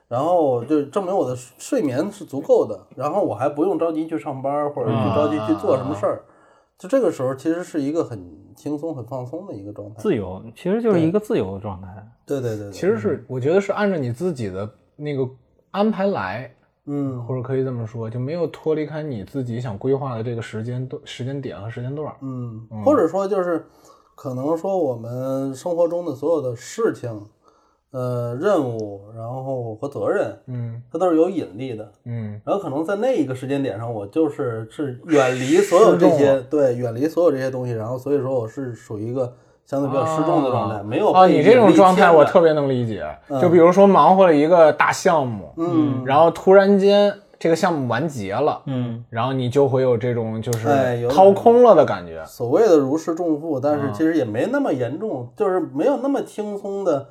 [0.08, 6.22] 然后就证明我的睡眠是足够的，然后我还不用着急去上班或者去着急去做什么事儿，
[6.76, 8.18] 就这个时候其实是一个很
[8.60, 9.94] 轻松、很放松的一个状态。
[9.98, 11.88] 自由其实就是一个自由的状态。
[12.26, 15.26] 对对对对，其实是我觉得是按照你自己的那个
[15.70, 22.14] 安排来，嗯或者可以这么说，就没有脱离开你自己想规划的这个时间段、时间点和时间段。
[22.20, 23.64] 嗯，或者说就是
[24.14, 27.10] 可能说我们生活中的所有的事情，
[27.92, 31.90] 呃，任务，然后和责任，嗯它都是有引力的。
[32.04, 39.32] 嗯然后可能在那一个时间点上，我就是是远离所有这些，对，远离所有这些东西，然后所以说我是属于一个
[39.66, 43.04] 相对比较失重的状态，没有啊，你这种状态我特别能理解。
[43.40, 52.24] 就比如说忙活了一个大项目，嗯然后突然间这个项目完结了，嗯，然后你就会有这种就是掏空了的感觉。
[52.24, 57.08] 所谓的如释重负，但嗯是其实也没那么严重，就是没有那么轻松的。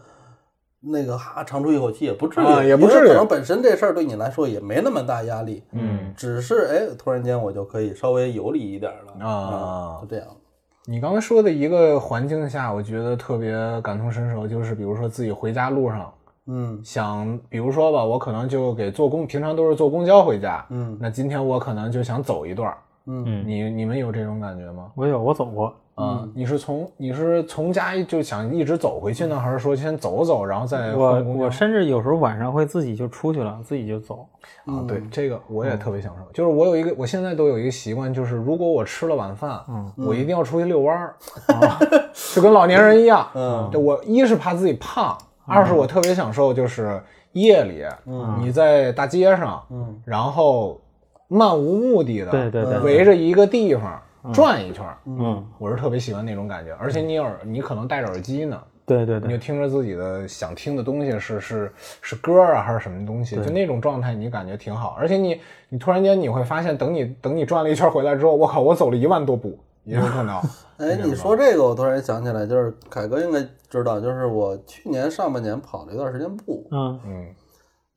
[0.81, 10.27] 那个哈，长出一口气也不至于，啊也不至于可能本身这事儿对你来说也没那么大压力，嗯只是哎，突然间我就可以稍微游离一点了啊就这样。
[10.85, 16.11] 你刚才说的一个环境下，我觉得特别感同身受，就是比如说自己回家路上
[16.47, 22.77] 嗯想，比如说吧，我可能就给坐公，平常都是坐公交回家，嗯那今天我可能就想走一段儿。
[23.05, 23.43] 嗯。
[23.45, 24.91] 你你们有这种感觉吗？
[24.95, 34.25] 我有我走过，啊、你是从你是从家就想一直走回去呢，还是说先走走，然后再我我甚至有时候晚上会自己就出去了，自己就走。
[34.65, 36.31] 啊，对这个我也特别享受。
[36.31, 39.91] 就是我有一个，我现在都有一个习惯，就是如果我吃了晚饭，嗯。
[39.97, 41.15] 我一定要出去遛弯儿，
[41.47, 41.77] 啊，
[42.33, 43.27] 就跟老年人一样。
[43.33, 43.69] 嗯。
[43.71, 47.01] 就我一是怕自己胖，二是我特别享受就是
[47.33, 48.37] 夜里，嗯。
[48.39, 50.01] 你在大街上，嗯。
[50.05, 50.79] 然后
[51.29, 54.01] 漫无目的的，对对对围着一个地方
[54.33, 56.73] 转一圈儿，嗯，我是特别喜欢那种感觉。
[56.73, 64.97] 而且你耳，你可能戴着耳机呢，对对对，你就听着自己的想听的东西是是是歌啊还是什么东西，就那种状态，你感觉挺好。
[64.99, 65.39] 而且你
[65.69, 70.35] 你突然间你会发现，等你等你转了一圈回来之后，我靠，我走了一万多步，也有可能。
[70.79, 76.99] 哎，你说这个，我突然想起来，就是凯哥应该知道，就是我去年上半年跑了一段时间步，嗯。
[77.05, 77.25] 嗯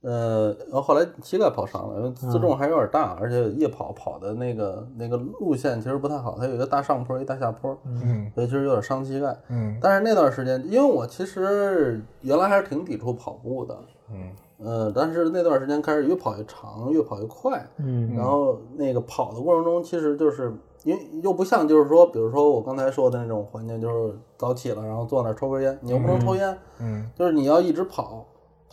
[0.02, 9.36] 呃，然后后来膝盖跑伤了，因为自重还有点大，而且夜跑跑的那个那个路线其实不太好，它有一个大上坡，一大下坡，嗯所以其实有点伤膝盖。
[9.48, 9.78] 嗯。
[9.80, 13.78] 但是那段时间，因为我其实原来还是挺抵触跑步的，
[14.10, 14.30] 嗯。
[14.64, 18.12] 呃，但是那段时间开始越跑越长，越跑越快，嗯。
[18.16, 20.52] 然后那个跑的过程中，其实就是
[20.84, 26.34] 因为又不像就是说，比如说我刚才说的那种环境，就是早起了，然后坐那儿抽根烟，你又不能抽。
[26.34, 27.08] 烟，嗯。
[27.14, 28.24] 就是你要一直跑，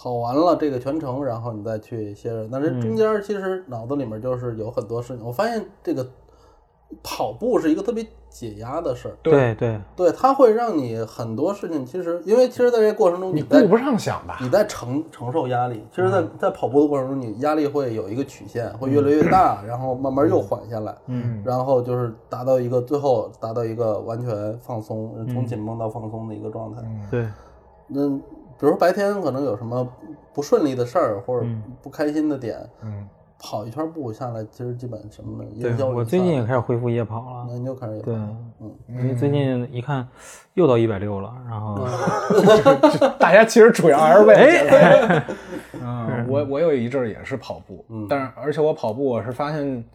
[0.01, 2.47] 跑完了这个全程，然后你再去歇着。
[2.49, 6.07] 但是中间其实脑子里面就是有很多事情，我发现这个
[7.03, 9.53] 跑步是一个特别解压的事儿，对。
[9.55, 14.37] 对，对，它会让你很多事情，其实因为其实在这过程中在你顾不上想吧？
[14.41, 26.81] 你在承承受压力，其实在，在跑步的过程中，你压力会有一个曲线，会越来越大，然后慢慢又缓下来，嗯，然后就是达到一个最后达到一个完全放松，从紧绷到放松的一个状态。
[27.11, 27.27] 对，
[27.87, 28.19] 那
[28.59, 29.87] 比如说白天可能有什么
[30.33, 31.45] 不顺利的事儿或者
[31.81, 33.07] 不开心的点，嗯
[33.41, 37.45] 跑一圈步下来，其实基本什么的对烟消云我最近也开始恢复夜跑了。
[37.47, 40.05] 那你就开始也对，嗯，因为最近一看
[40.55, 41.87] 又到一百六了，然后
[43.17, 44.77] 大家其实主要还是为了减肥。
[44.77, 45.25] 哎，
[45.81, 49.85] 嗯，我我有一阵儿也是跑步，嗯但是而且我跑步我是发现，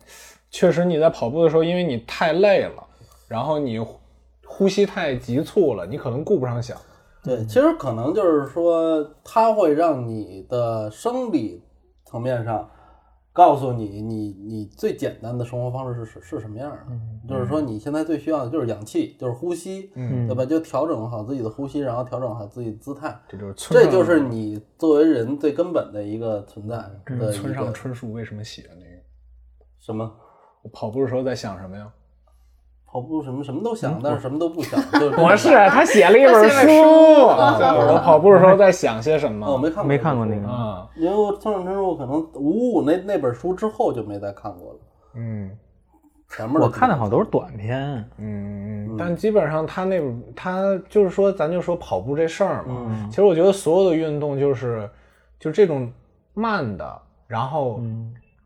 [0.50, 2.82] 确实你在跑步的时候，因为你太累了，
[3.28, 4.00] 然后你呼
[4.46, 6.78] 呼吸太急促了，你可能顾不上想。
[7.24, 11.62] 对，其实可能就是说，它会让你的生理
[12.04, 12.70] 层面上
[13.32, 16.78] 告诉你，你你最简单的生活方式是是是什么样的。
[17.26, 20.44] 就是说，你现在最需要的就是氧气，就是呼吸，嗯对吧？
[20.44, 26.84] 就调整好自己的呼吸，然后调整好自己的姿态，这就是这就是你作为人最根本的一个存在
[27.32, 29.02] 村上春树为什么写那个？
[29.80, 30.12] 什么。
[30.62, 31.92] 我跑步的时候在想什么呀？
[32.94, 34.80] 跑步什么什么都想，但是什么都不想。
[34.92, 36.70] 就是 不是，他写了一本书
[37.26, 39.44] 我跑步的时候在想些什么？
[39.44, 44.78] 哦我没看过，没看过那个啊，因为我村上春树可能五五那那本书之后就没再看过了。
[45.16, 45.50] 嗯
[46.28, 47.76] 前面我看的好像都是短片，
[48.18, 50.00] 嗯嗯，但基本上他那
[50.36, 52.86] 他就是说，咱就说跑步这事儿嘛。
[52.90, 54.88] 嗯其实我觉得所有的运动就是
[55.40, 55.92] 就这种
[56.32, 57.80] 慢的，然后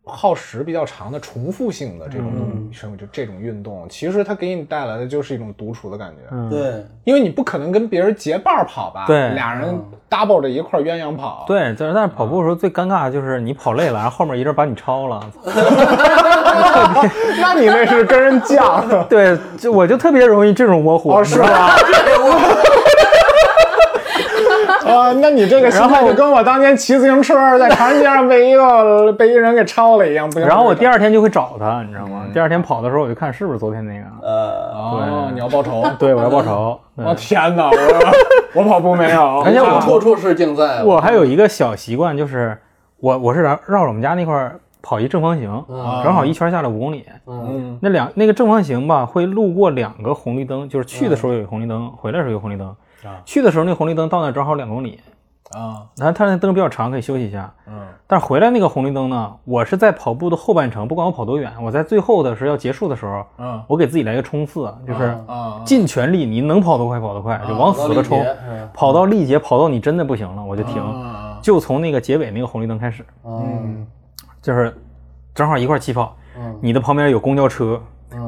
[0.09, 6.17] 耗时比较长的重复性的这种嗯生就这种运动，其实它给你带来的就是一种独处的感觉。
[6.33, 9.05] 嗯，对，因为你不可能跟别人结伴跑吧？
[9.07, 9.79] 对俩人
[10.11, 11.45] double 着一块鸳鸯跑。
[11.47, 15.21] 对，但是但是跑步的时候最尴尬的就是你跑累了，然后后面一人把你超了，
[17.41, 21.71] 那你那是跟人犟 对，就我就特别容易这种模糊，哦，是吧？
[24.99, 30.29] 啊，那你这个心态就跟我当年骑自行车在长安街上被一个 被一人给超了一样。
[30.29, 32.27] 不行然后我第二天就会找他，你知道吗？
[32.33, 35.83] 第二天跑的时候我就看是不是昨天那个，呃，哦，你要报仇？
[35.99, 36.79] 对我要报仇。
[36.97, 37.71] 对我天哪！
[38.55, 40.83] 我我跑步没有，而且我处处是竞赛。
[40.83, 42.59] 我还有一个小习惯，就是
[42.99, 47.05] 我我是绕绕着我们家那块儿跑一正方形，嗯正好一圈下来五公里。
[47.27, 52.75] 嗯那两那个正方形吧，会路过两个红绿灯，就是去的时候有红绿灯，回来的时候有红绿灯。
[53.25, 55.01] 去的时候那红绿灯到那正好两公里，
[55.51, 57.53] 啊，然后它那灯比较长，可以休息一下。
[57.67, 57.81] 嗯。
[58.07, 63.63] 但是回来那个红绿灯呢，我是在跑步的后半程，不管我跑多远，我在最后的时候要结束的时候，嗯。
[63.67, 68.25] 我给自己来个冲刺，就是啊，尽全力，你能跑多快跑多快，就往死了冲，
[68.73, 73.87] 跑到力竭，跑到你真的不行了，我就停，啊就从那个结尾那个红绿灯开始，嗯。
[74.41, 74.77] 就是
[75.35, 76.17] 正好一块儿起跑。
[76.37, 76.59] 嗯。
[76.61, 77.81] 你的旁边有公交车，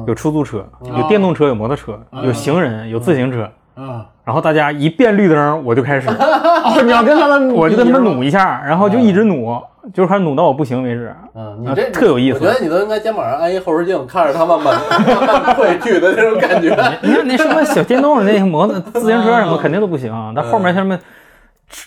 [0.05, 3.49] 有出租车，有电动车，有摩托车，有行人，有自行车。
[3.81, 4.05] 啊！
[4.23, 9.57] 然后大家一变绿灯，我就开始， 哦，你要跟他们， 我就跟他们努一下，然后就一直努，
[9.93, 11.13] 就是看努到我不行为止。
[11.35, 14.75] 嗯，你这啊特有意思我觉得你都应该肩膀上安一后视镜，看着他慢慢
[15.07, 16.69] 慢慢退去的那种感觉。
[17.01, 20.97] 你看那什么小电动那摩托自行车什么肯定都不行，但后面像什么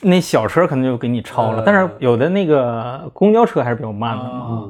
[0.03, 4.64] 那小车可能就给你超了，但是有的那个公交车还是比较慢的嘛。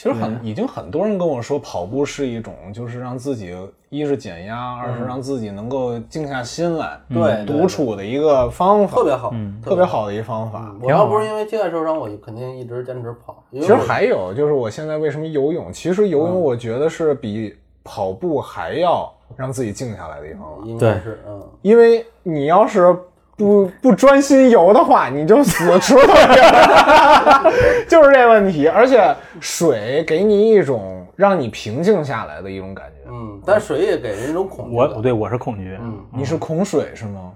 [0.00, 3.54] 嗯其实很已经很多人跟我说，跑步是一种就是让自己
[3.90, 10.06] 一是减压，二是让自己能够静下心来，对独处的一个方法，特别好，特别好。
[10.06, 10.74] 的一方法。
[10.80, 13.44] 我要不是因为膝盖受伤，我肯定一直坚持跑。
[13.52, 15.70] 其其实还有就是，我现在为什么游泳？
[15.70, 22.96] 其实游泳我觉得是比跑步还要让自己静下来的一方法，应该是嗯，因为你要是
[23.40, 27.42] 不不专心游的话， 你就死池子里了，
[27.88, 28.68] 就是这问题。
[28.68, 33.10] 而且水给你一种让你平静下来的一种感觉。
[33.10, 34.90] 嗯，但水也给人一种恐惧感。
[34.96, 37.32] 我对我是恐惧，嗯你是恐水是吗？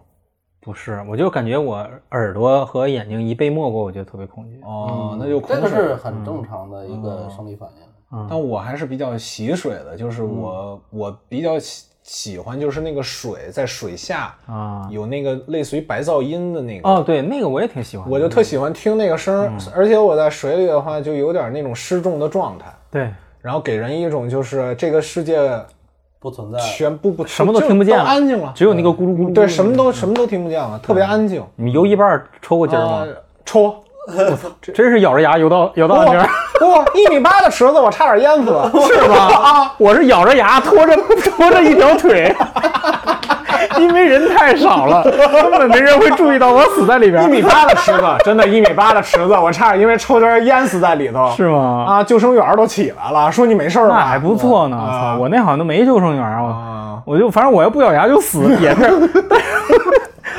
[0.60, 4.60] 不是，我就感觉我耳朵和眼睛一被没过，我就特别恐惧。
[4.62, 5.78] 哦，那就这个恐水。
[5.78, 8.26] 是很正常的一个生理反应。
[8.30, 16.86] 但我还是比较喜水的，就是我、我比较喜喜欢就是那个水在水下啊有那个类似于白噪音的那个。
[16.86, 18.08] 哦，对，那个我也挺喜欢。
[18.08, 25.58] 我就特喜欢听那个声儿，而且我在水里的话就有点那种失重的状态，对，然后给人一种就是这个世界
[26.20, 26.58] 不存在。
[26.58, 29.32] 全部不什么都听不见了安静了，只有那个咕噜咕噜。
[29.32, 31.42] 对，什么都什么都听不见了，特别安静。
[31.56, 33.06] 你游一半儿抽过筋儿吗啊？
[33.46, 33.74] 抽，
[34.72, 36.28] 真是咬着牙游到游到岸边儿。
[36.66, 39.16] 哇，一米八的池子，我差点淹死了， 是吧？
[39.16, 40.96] 啊， 我是咬着牙拖着
[41.36, 42.34] 拖着一条腿，
[43.78, 51.32] 因为人太少了，根本没人会注意到我死在里边一，米八的池子，真的，一米八的池子，我差点因为抽筋儿淹死在里头。
[51.36, 51.84] 是吗？
[51.88, 53.96] 啊，救生员都起来了，说你没事儿吧？
[53.98, 55.16] 那还不错呢。
[55.18, 59.10] 我那好像都没救生员啊，我就反正我要不咬牙就死，也是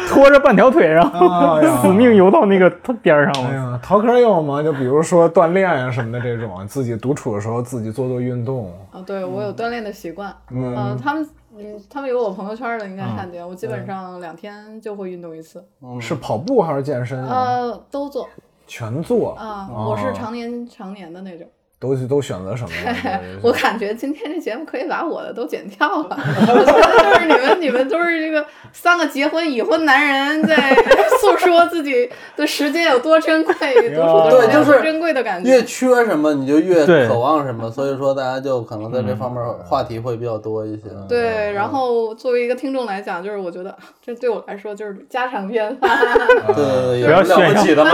[0.07, 2.69] 拖着半条腿，然哎后呀死命游到那个
[3.01, 3.49] 边儿上了。
[3.49, 4.61] 哎呀，逃课有吗？
[4.63, 8.71] 就比如说锻炼呀、什么的这种，自己独处的时候自己做做运动。
[8.91, 10.33] 啊，对我有锻炼的习惯。
[10.51, 13.47] 嗯呃他们嗯，他们有我朋友圈的，应该看见。
[13.47, 15.63] 我基本上两天就会运动一次，
[16.01, 17.29] 是跑步还是健身啊？
[17.29, 18.27] 呃，都做
[18.67, 19.33] 全做。
[19.35, 19.69] 啊。
[19.71, 21.47] 哦我是常年常年的那种。
[21.80, 23.19] 都都选择什么了？
[23.43, 26.17] 我感觉今天这节目可以把我的都剪掉了。
[26.17, 30.73] 我觉得就是你们，你们都是这个三个结婚已婚男人在
[31.21, 33.53] 诉说自己的时间有多珍贵，
[33.93, 35.51] 独处的时间有多珍贵的感觉。
[35.51, 40.84] 越缺什么你就越渴望什么，所以说大家就可能在这方面话题会比较多一些。
[41.09, 45.99] 对，然后作为一个听众来讲，就是我觉得这对我来说就是家常便饭。
[46.55, 47.91] 对对对，有不要了不起的吗？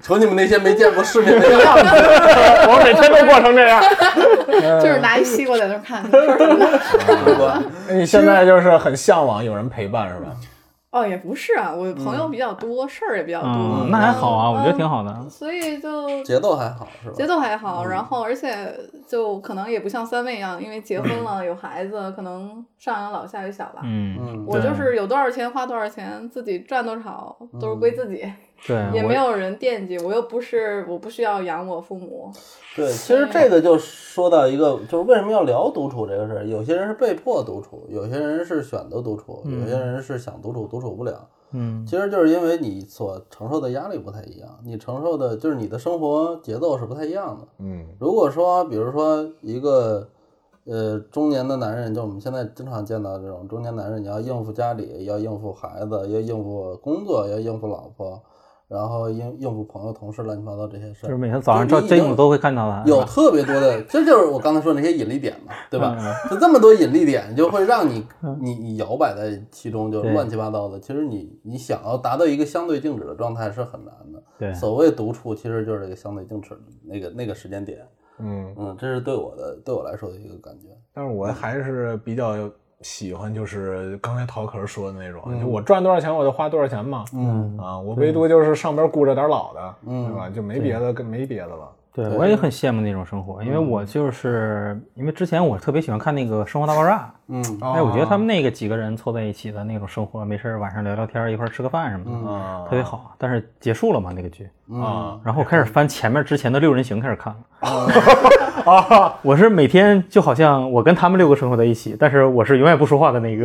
[0.00, 1.84] 瞅你们那些没见过世面的样子，
[2.68, 3.82] 我每天都过成这样。
[4.80, 6.04] 就是拿一西瓜在那儿看，
[7.96, 10.30] 你现在就是很向往有人陪伴是吧？
[10.90, 15.10] 哦，也不是啊，我朋友比较多，事儿也比较多，嗯，那还好啊，我觉得挺好的。
[15.20, 17.14] 嗯所以就节奏还好是吧？
[17.14, 18.74] 节奏还好，然后而且
[19.06, 23.80] 就可能也不像三位一样，因为结婚了有孩子，可能上有老下有小吧。
[23.84, 28.24] 嗯，嗯，我就是有多少钱花多少钱，自己赚多少都是归自己，
[28.66, 32.30] 对，也没有人惦记，我又不是我不需要养我父母。
[32.76, 36.46] 对，其实这个就说到一个，就是为什么要聊独处这个事儿。
[36.46, 41.28] 有些人是被迫独处，有些人是选择独处，有些人是想独处，独处不了。
[41.52, 47.48] 嗯，其实就是因为你所承受的压力不太一样，你承受的就是你的生活节奏是不太一样的。
[47.58, 50.06] 嗯如果说，比如说一个
[50.66, 58.20] 呃中年的男人，就我们现在经常见到这种中年男人，你要应付家里，要应付孩子，要应付工作，要应付老婆，
[58.68, 62.84] 然后应应付朋友、同事，乱七八糟这些事儿，就是每天早上照镜子都会看到的。
[62.86, 65.96] 有特别多的，这就是我刚才说的那些引力点嘛，对吧？
[65.98, 68.06] 嗯就这么多引力点，就会让你
[68.40, 70.78] 你你摇摆在其中，就乱七八糟的。
[70.78, 74.22] 其实你你想要达到一个相对静止的状态是很难的。
[74.38, 77.78] 对所谓独处，其实就是这个相对静止的那个那个时间点。
[78.18, 80.68] 嗯，嗯，这是对我的对我来说的一个感觉。
[80.92, 82.34] 但是我还是比较
[82.82, 87.04] 喜欢，就是刚才陶壳说的那种，就我赚多少钱我就花多少钱嘛。
[87.12, 90.30] 嗯啊，我唯独就是上边顾着点老的，嗯对吧？
[90.30, 91.68] 就没别的，跟没别的了。
[91.92, 97.42] 对，我也很羡慕那种生活，因为我就是因为之前我特别喜欢看那个《生活大爆炸》，嗯。
[97.60, 102.64] 哎，我觉得他们那个几个人凑在一起的那种生活，没事儿晚上聊聊天，一块儿吃个饭什么的，嗯。
[102.68, 103.14] 特别好。
[103.18, 107.38] 但是结束了嘛那个剧，啊然后我开始翻前面之前的六人行开始看了。
[108.66, 109.14] 啊！
[109.22, 113.44] 我是每天就好像我跟他们六个生活在一起，但是我是永远不说话的那个，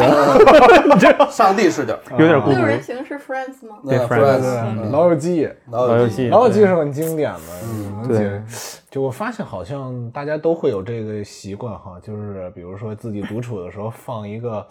[1.31, 2.57] 上帝视角， 有点孤独。
[2.57, 2.65] 六。
[2.65, 3.77] 人行是 Friends 吗？
[3.85, 8.07] 对对，老友记，老老友记老友记是很经典的，嗯。
[8.07, 8.17] 对。
[8.17, 8.41] 解。
[8.93, 14.63] 就我发现好像大家都会有这个习惯哈，就是比如说自己独处的时候放一个。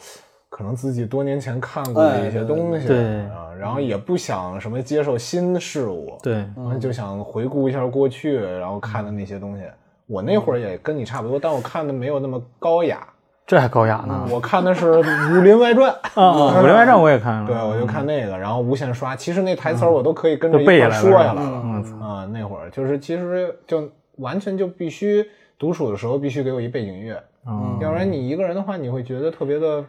[0.55, 9.63] 可能自己多年前看过的一些东西，对啊，然后也不想什么接受新事物，对，然后就想回顾一下过去，然后看的那些东西。
[10.07, 13.03] 我那会儿也跟你差不多，但我看的没有那么高雅，
[13.47, 14.29] 这还高雅呢。
[14.31, 14.93] 我看的是
[15.39, 19.17] 《武林外传》 啊，《武林外传》我也看了，对，我就看那个，然后无限刷。
[19.17, 20.59] 其实那台词我都可以跟着
[20.91, 21.41] 说下来了。
[21.99, 29.85] 啊，那会儿就是其实就完全就必须独处的时候必须给我一背景音乐，嗯要不然你一个人的话，你会觉得特别的，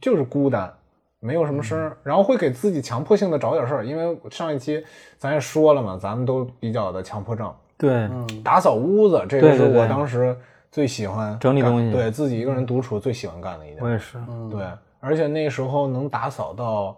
[0.00, 0.72] 就是孤单，
[1.20, 3.86] 没有什么声儿，然后会给自己强迫性的找点事儿。
[3.86, 4.84] 因为上一期
[5.18, 8.08] 咱也说了嘛，咱们都比较的强迫症，对，
[8.42, 10.36] 打扫屋子这个是我当时
[10.70, 13.84] 最喜欢整理东西对自己一个人独处最喜欢干的一件事。
[13.84, 14.18] 我也是。
[14.50, 14.66] 对，
[15.00, 16.96] 而且那时候能打扫到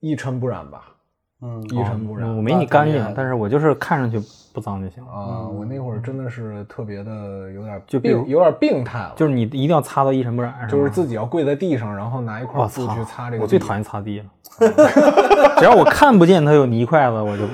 [0.00, 0.93] 一尘不染吧，
[1.42, 2.34] 嗯一尘不染。
[2.36, 4.18] 我没你干净但是我就是看上去
[4.52, 5.02] 不脏就行。
[5.04, 13.42] 啊，我那会儿真的是特别的有点就病，有点病态了，就是你一定要擦到一尘不染，就是自己要跪在地上，然后拿一块布去擦这个。
[13.42, 14.26] 我最讨厌擦地了，
[15.58, 17.52] 只要我看不见它有泥块子，我就不。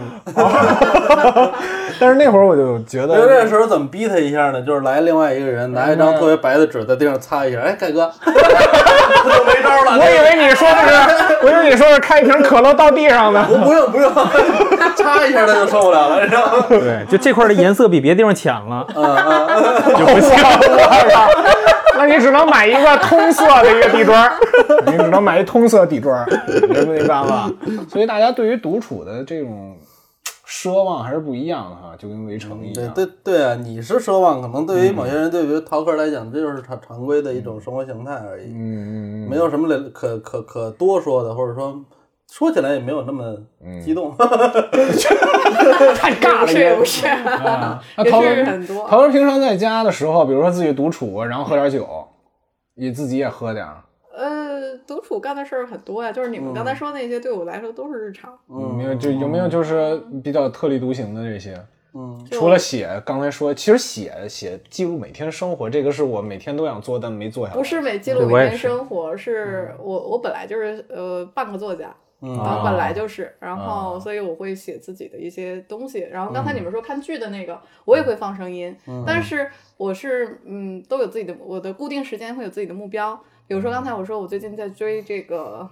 [2.01, 4.63] 但是那会儿我就觉得那这得，时候怎么逼他一下呢？
[4.63, 9.99] 就是来另外一个人拿一张特别白的纸在地上擦一下，哎，盖哥， 就没招了。
[10.01, 13.47] 我以为你说的是，我以为你说是开一瓶可乐倒地上呢。
[13.51, 14.11] 我不用不用，
[14.97, 16.65] 擦一下他就受不了了，你知道吗？
[16.69, 20.31] 对，就这块的颜色比别的地方浅了，嗯就不行。
[20.33, 21.29] 我靠，
[21.99, 24.31] 那你只能买一个通色的一个地砖，
[24.87, 26.27] 你只能买一通色地砖儿，
[26.69, 27.51] 没没办法。
[27.93, 29.77] 所以大家对于独处的这种
[30.51, 32.93] 奢望还是不一样的哈，就跟围城一样。
[32.93, 41.81] 对对对啊，你是奢望，可能对于某些人，对于陶客来讲，这就是常常规的一种生活形态而已，嗯嗯嗯，没有什么了可可可多说的，或者说
[42.29, 43.37] 说起来也没有那么
[43.85, 44.13] 激动。
[45.95, 47.81] 太尬了是也不是， 啊！
[47.97, 48.89] 那也陶哥是很多。
[48.89, 51.87] 陶哥平常在家的时候，比如说自己独处，然后喝点酒，
[52.75, 53.83] 你自己也喝点儿。
[54.21, 58.39] 呃，独处干的事儿很多呀，就是你们刚才说那些，对我来说都是日常。
[58.49, 61.59] 嗯没有就有没有就是比较特立独行的这些？
[61.95, 67.59] 嗯，除了写，刚才说，其实写写记录每天生活，这个是我每天都想做，但没做下来。
[67.59, 76.07] 不是每记录每天对我是生活，是我我本来就是呃半个作家，嗯然后本来就是，啊然后所以我会写自己的一些东西。
[76.13, 83.19] 然后刚才你们说看剧的那个，我也会放声音，嗯但是我是嗯都有自己的我的固定时间会有自己的目标。
[83.51, 85.69] 比如说刚才我说我最近在追这个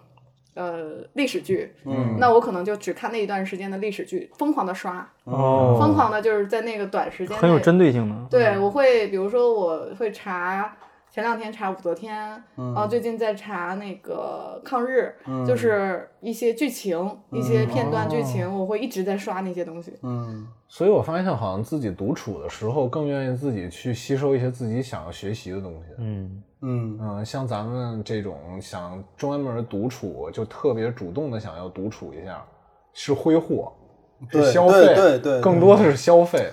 [0.55, 8.17] 呃历史剧，嗯那我可能就只看那一段时间的历史剧，疯狂的刷，哦，疯狂的就是在那个短时间内很有针对性的。
[8.29, 10.77] 对，我会比如说我会查，
[11.11, 12.15] 前两天查武则天，
[12.55, 15.13] 然后最近在查那个抗日，
[15.47, 19.95] 就是一些剧情、一些片段剧情，我会一直在刷那些东西。
[20.03, 20.47] 嗯。
[20.69, 25.95] 所以我发现好像自己独处的时候，更愿意自己去吸收一些自己想要学习的东西。
[25.97, 26.99] 嗯，嗯。
[27.01, 32.45] 嗯，像咱们这种想专门独处，就特别主动的想要独处一下，
[32.93, 33.73] 是挥霍，
[34.31, 35.41] 是对消费，对对对。
[35.41, 36.51] 更多的是消费。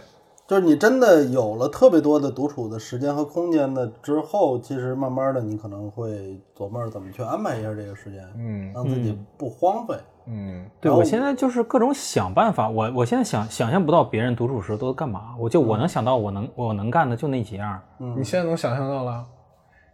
[0.47, 9.95] 就是你真的有了特别多的独处的时间和空间的之后，其实慢慢的你可能会琢磨着怎么去安排一下这个时间，嗯让自己不荒废。
[10.27, 17.79] 嗯，对我现在就是各种想办法，我我现在想想象不到别人独处时都干嘛，我就我能想到我能我能干的就那几样。
[17.99, 19.23] 嗯你现在能想象到了？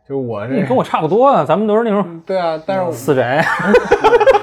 [0.07, 3.41] 就我这你跟我差不多啊，咱们都是那种对啊，但是死宅。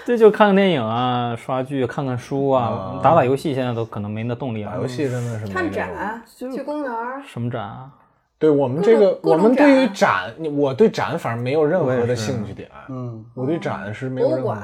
[0.06, 4.72] 对，就看看电影啊，刷剧，看看书啊，打打游戏，现在都可能没那动力了。
[4.72, 7.92] 打游戏真的是没看展，去公园儿，什么展啊？
[8.38, 12.70] 对我们这个，我们对于展我对展反正没有任何的兴趣点。
[12.88, 14.60] 嗯，我对展是没有任何的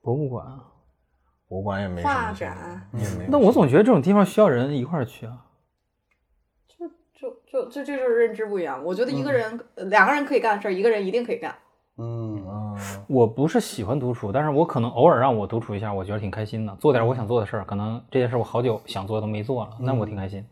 [0.00, 0.46] 博物馆博物馆。
[1.48, 5.32] 博物馆也没什么画展也没有那我总觉得这种地方需要人一块儿去啊。
[6.68, 6.86] 就
[7.18, 8.84] 就就这就是认知不一样。
[8.84, 11.54] 我觉得一个人、呃两个人可以干的事儿，一个人一定可以干。
[11.98, 12.74] 嗯啊，
[13.08, 17.64] 我不是喜欢独处，但是我可能偶尔让我独处一下，我觉得挺开心的，做点我想做的事儿。
[17.64, 20.44] 可能这件事我好久想做都没做了，那我挺开心。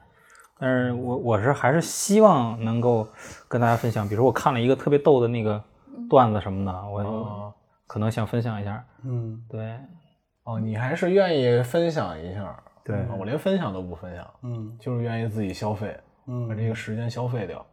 [0.59, 3.07] 但是我我是还是希望能够
[3.47, 5.63] 跟大家分享，比如说我看了一个特别逗的那个
[6.09, 7.55] 段子什么的，我哦
[7.87, 8.85] 可能想分享一下。
[9.05, 9.79] 嗯对，
[10.45, 12.59] 哦，你还是愿意分享一下？
[12.83, 15.89] 对啊我连分享都不分享，嗯就是愿意自己消费，
[16.49, 17.65] 把这嗯个时间消费掉。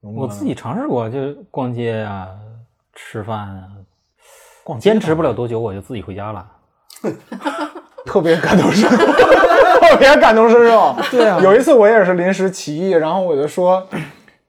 [0.00, 2.38] 我自己尝试过，就逛街啊、
[3.08, 3.68] 吃饭啊，
[4.62, 6.46] 逛街坚持不了多久我就自己回家了。
[8.06, 8.96] 特别感同身受，
[9.80, 10.94] 特别感同身受。
[11.10, 13.86] 对啊有一次我也是临时起意，然后我就说。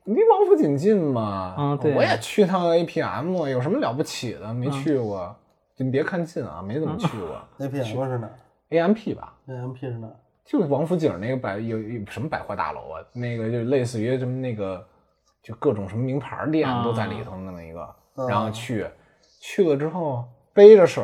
[0.06, 4.52] 离王府井近嘛，嗯对我也去趟 APM，有什么了不起的？
[4.52, 5.34] 没去过，
[5.76, 7.40] 就你别看近啊，没怎么去过。
[7.60, 8.28] ，APM 是哪
[8.72, 10.08] AMP 吧，？AMP 是哪？
[10.44, 14.84] 就是王府井那个百有有什么百货大楼啊，那个就类似于什么那个，
[15.44, 17.94] 就各种什么名牌店啊都在里头那么一个，嗯
[18.28, 18.86] 然后去
[19.40, 21.04] 去了之后背着手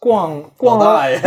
[0.00, 1.20] 逛逛大爷，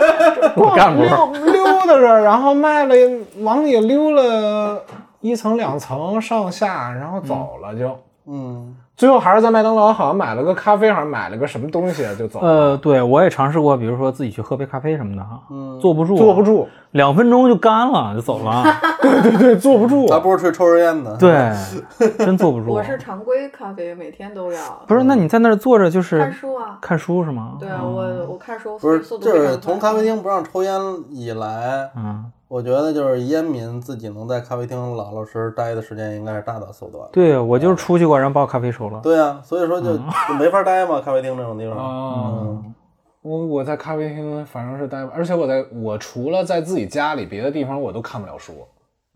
[0.54, 1.06] 逛溜
[1.52, 2.94] 溜达着，然后卖了
[3.38, 4.82] 往里溜了
[5.20, 8.76] 一层两层上下，然后走了就，嗯。
[8.96, 18.64] 最后还是在麦当劳好像买了个咖啡，好像买了个什么东西就走了，呃，对我也尝试过，比如说自己去喝杯咖啡什么的哈，嗯，坐不住，坐不，住，两分钟就干了，就走了。
[19.22, 21.16] 对对，坐不住，还不如去抽根烟呢。
[21.18, 21.52] 对，
[22.18, 22.72] 真坐不住。
[22.72, 24.84] 我是常规咖啡，每天都要。
[24.86, 25.02] 不是？
[25.04, 26.78] 那你在那儿坐着就是看书啊？
[26.80, 27.56] 看书是吗？
[27.58, 37.08] 对啊，我我看书不是，就是从咖啡厅不让抽烟以来，嗯，我觉得就是烟民自己能在咖啡厅老老实实待的时间应该是大大缩短。
[37.12, 39.00] 对我就是出去过，然后把我咖啡收了。
[39.02, 41.76] 对啊，所以说就嗯就没法待嘛，咖啡厅这种地方。
[41.78, 42.74] 嗯，
[43.22, 48.52] 我我在咖啡厅反正是待，而且我在我除了在自己家里，别的地方我都看不了书，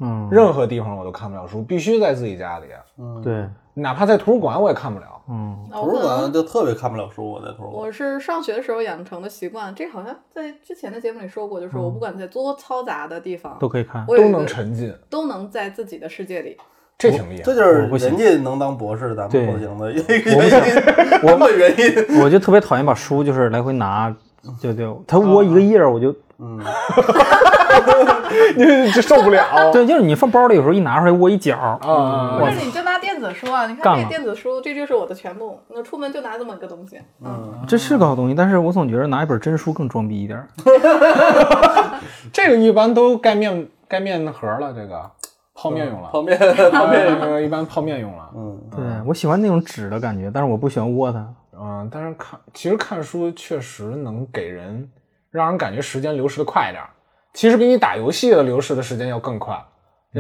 [0.01, 2.67] 嗯，任何地方我都看不了书，必须在自己家里，
[2.99, 5.07] 嗯，对，哪怕在图书馆我也看不了。
[5.29, 7.75] 嗯，图书馆就特别看不了书，我在图书馆。
[7.75, 14.05] 我是上学的时候养成的习惯，这好像在之前的节目里说过，就是我不管在多嘈杂的地方，都可以看。
[14.07, 16.57] 都能沉浸，都能在自己的世界里。
[16.99, 17.43] 这挺厉害。
[17.43, 22.21] 这就是不行人家能当博士，咱们不行的一个原因，我们原因。
[22.23, 24.15] 我就特别讨厌把书就是来回拿，
[24.61, 26.59] 就对，他窝一个页儿，我就嗯，
[28.57, 29.70] 你就受不了。
[29.70, 31.76] 对，就是你放包里，有时候一拿出来窝一角儿。
[31.86, 33.66] 啊不，是，你就拿电子书啊！
[33.66, 35.61] 你看这电子书，这就是我的全部。
[35.68, 36.99] 那出门就拿这么一个东西。
[37.22, 40.49] 嗯，这是个好东西，但是我总觉得拿一本真书更装逼一点儿。
[42.32, 45.11] 这个一般都盖面盖面盒了，这个
[45.55, 46.09] 泡面用了。
[46.11, 46.38] 泡面，
[46.72, 48.30] 泡面那个 一般泡面用了。
[48.34, 51.26] 嗯，对我喜欢那种纸的感觉，但是我不喜欢窝它。
[51.61, 54.89] 嗯，但是看其实看书确实能给人
[55.31, 56.89] 让人感觉时间流逝的快一点儿，
[57.35, 59.57] 其实比你打游戏的流逝的时间要更快。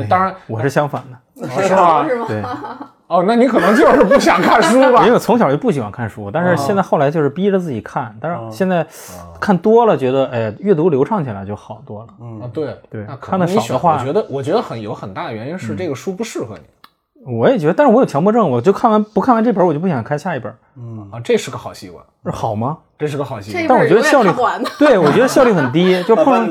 [0.08, 2.06] 当然，我是相反的， 是吗？
[2.28, 2.40] 对，
[3.08, 5.12] 哦，那你可能就是不想看书吧 因为？
[5.12, 8.86] 我从小就不喜欢看书，但是现在后来就是逼着自己看，但哦是现在
[9.40, 12.08] 看多了，觉得哎，阅读流畅起来就好多了。
[12.40, 16.62] 啊，对对那看得能你选少的话我觉得我觉得很有很大的原因是这个书不适合你。
[17.26, 22.78] 我也觉得，但是我有强迫症，我就看完不看完这本，我就不想看下一本，嗯，啊，这是个好习惯，这好吗？
[22.98, 23.66] 这是个好习惯。
[23.68, 24.30] 但我觉得效率。
[24.78, 26.50] 对，我觉得效率很低， 就碰上，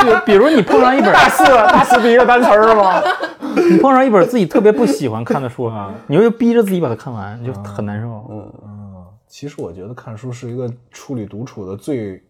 [0.00, 3.02] 比比如你碰上一本大四大四第一个单词是吗？
[3.70, 8.08] 你碰上一本自己特别不喜欢看的书啊，你又逼着自己把它看完，就很难受。
[8.30, 12.22] 嗯，嗯，其实我觉得看书是一个处理独处的最，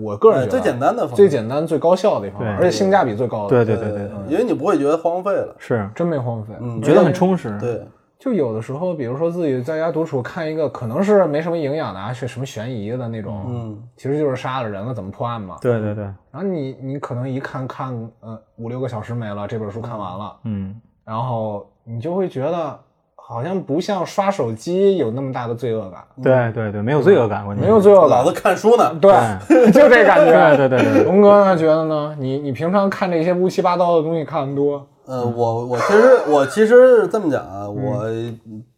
[0.00, 3.48] 我个人觉得哎最简单的方法，最简单、最高效的一方法，而且性价比最高的。
[3.48, 6.54] 对对对对，因为你不会觉得荒废了，是真没荒废。
[6.60, 7.56] 嗯，觉得很充实。
[7.60, 7.86] 对，
[8.18, 15.56] 就有的时候，比如说自己在家独处看一个可能是没什么营养的啊，是什么悬疑的那种，嗯，其实就是杀了人了怎么破案嘛。
[15.60, 20.74] 对对对，然后你你可能一看看呃五六个小时没了，这本书看完了，嗯，
[21.04, 22.80] 然后你就会觉得
[23.26, 29.12] 好像不像刷手机有那么大的罪恶感，对对对，没有罪恶感，关键没有罪恶感老子，看书呢，对，
[29.72, 30.56] 就这感觉。
[30.56, 32.14] 对对对对，龙哥呢觉得呢？
[32.18, 38.04] 你你平常看这些乌七八糟的东西看的多，呃，我我其实我其实这么讲啊，嗯我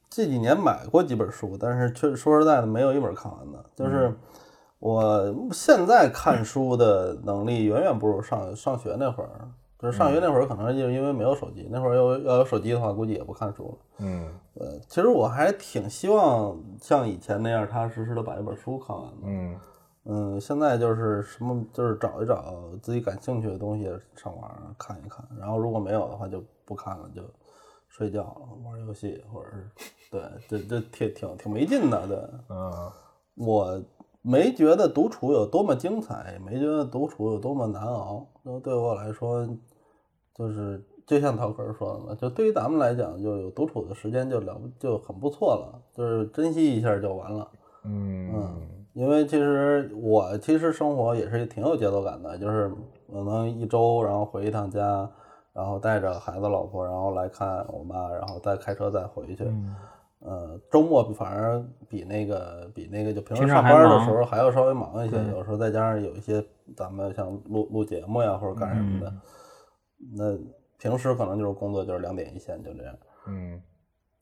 [0.08, 3.58] 这几年买过几本书，但是确说实在的，没有一本看完的。
[3.74, 4.16] 就是嗯
[4.78, 9.30] 我现在看书的能力远远不如上上学那会儿。
[9.78, 13.78] 就是上学那会儿，可能就是因为没有手机，那会儿要要有手机的话，估计也不看书了。
[13.98, 19.20] 嗯呃，其实我还挺希望像以前那样踏踏实实的把一本书看完的。
[19.24, 19.60] 嗯
[20.08, 27.22] 嗯，现在就是什么，就是找一找自己感兴趣的东西上网上看一看，然后如果没有的话就不看了，就
[27.88, 29.70] 睡觉了，玩游戏或者是
[30.10, 32.06] 对，这这挺挺挺没劲的。
[32.06, 32.16] 对，
[32.48, 32.72] 嗯
[33.34, 33.82] 我
[34.22, 38.26] 没觉得独处有多么精彩，也没觉得独处有多么难熬。
[38.48, 39.44] 那对我来说，
[40.32, 47.48] 就是就像陶哥说的嘛，就对于咱们来讲，就有独处的时间就了就很不错了，就是珍惜一下就完了。
[47.82, 48.56] 嗯
[48.92, 52.70] 因为其实我其实生活也是挺有节奏感的，就是
[53.12, 55.10] 可能一周然后回一趟家，
[55.52, 59.44] 然后带着孩子老婆，然后来看我妈，然后再开车再回去。
[60.20, 66.44] 呃，周末反而比那个比那个就平时上班的时候还要稍微忙一些，有时候再加上有一些
[66.76, 69.12] 咱们像录录节目呀或者干什么的，
[70.14, 70.38] 那
[70.78, 72.94] 平时可能就是工作就是两点一线就这样。
[73.28, 73.60] 嗯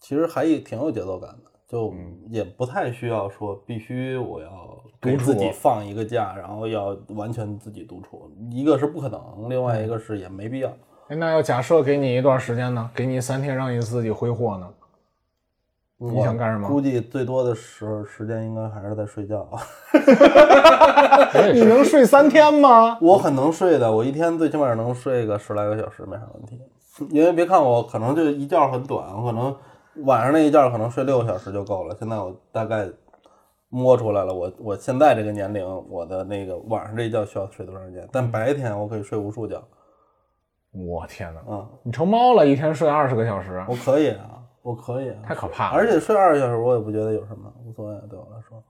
[0.00, 1.94] 其实还挺有节奏感的，就
[2.28, 8.30] 也不太需要说必须我要给独处自己放一个假，然后要完全自己独处。
[8.50, 10.68] 一个是不可能，另外一个是也没必要。
[11.08, 12.90] 哎，那要假设给你一段时间呢？
[12.94, 14.68] 给你三天让你自己挥霍呢？
[16.12, 19.48] 你想干什么估计最多的时候时间应该还是在睡觉。
[21.52, 22.98] 你能睡三天吗？
[23.00, 26.60] 我很能睡的，我一天最起码能睡个十来个小时没啥问题。
[27.10, 29.54] 因为别看我可能就一觉很短，我可能
[30.04, 31.96] 晚上那一觉可能睡六个小时就够了。
[31.98, 32.88] 现在我大概
[33.68, 38.08] 摸出来了，我我现在这个年龄，我的那个晚上这一觉需要睡多长时间？
[38.12, 39.60] 但白天我可以睡无数觉，
[40.72, 41.40] 我天哪！
[41.48, 45.76] 嗯，你成猫了，一天睡二十个小时，我可以啊，我可以啊，太可怕了。
[45.76, 48.62] 而且睡二十小时我也不觉得有什么，无所谓，对我来说。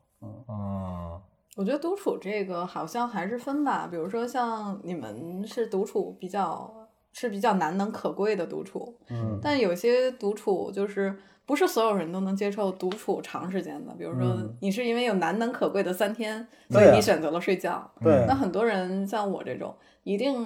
[0.48, 1.20] 嗯
[1.56, 6.68] 我觉得独处这个好像还是分吧，比如说像你们是独处比较
[7.12, 11.16] 是比较难能可贵的独处，嗯但有些独处就是
[11.46, 13.94] 不是所有人都能接受独处长时间的。
[13.94, 17.88] 比如说嗯你是因为有难能可贵的三天，所以你选择了睡觉。
[18.02, 19.72] 对那很多人像我这种，
[20.02, 20.44] 一定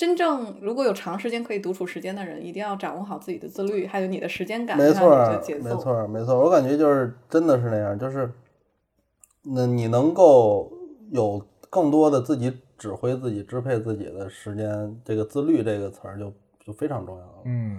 [0.00, 5.10] 真正如果有长时间可以独处时间的人，一定要掌握好自己的自律，还有你的时间感，没错。
[5.62, 6.38] 没错儿，没错儿。
[6.38, 8.32] 我感觉就是真的是那样，就是
[9.42, 10.72] 那你能够
[11.10, 16.32] 有更多的自己指挥自己、支配自己的时间，这个自律这个词儿就
[16.64, 17.42] 就非常重要了。
[17.44, 17.78] 嗯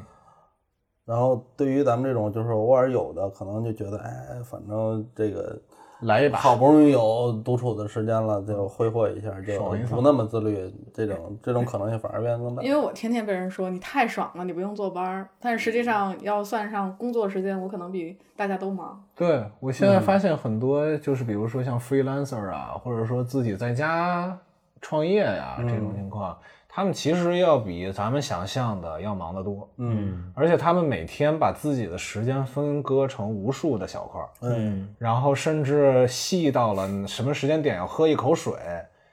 [1.03, 5.59] 然后对于咱们这种就是偶尔有的，可能就觉得哎，反正这个
[6.01, 6.37] 来一把。
[6.37, 12.61] 好不容易有独处的时间了，就挥霍一下，就不那么自律，这种这种可能性反而变得更大。
[12.61, 19.01] 因为我天天被人说你太爽了，你不用坐班儿，但是实际上要算上工作时间，我可能比大家都忙。
[19.15, 24.37] 对我现在发现很多就是比如说像 freelancer 啊，或者说自己在家
[24.81, 26.35] 创业呀、这种情况，
[26.73, 29.69] 他们其实要比咱们想象的要忙得多。
[29.77, 30.31] 嗯。
[30.33, 34.87] 而且他们每天把自己的时间分割成无数的小块，嗯。
[34.97, 38.53] 然后甚至细到了什么时间点要喝一口水，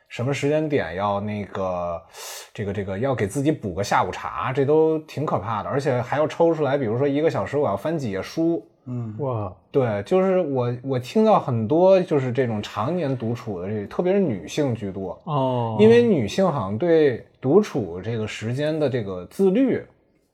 [0.08, 2.00] 什么时间点要那个
[2.52, 5.68] 这个这个要给自己补个下午茶，这都挺可怕的。
[5.68, 8.66] 而且还要抽出来，比如说一个小时我要翻几页书。
[8.90, 19.84] 嗯哇，对，就是我我听到很多就是这种常年独处的这，特别是女性居多，哦，因为女性好像对独处这个时间的这个自律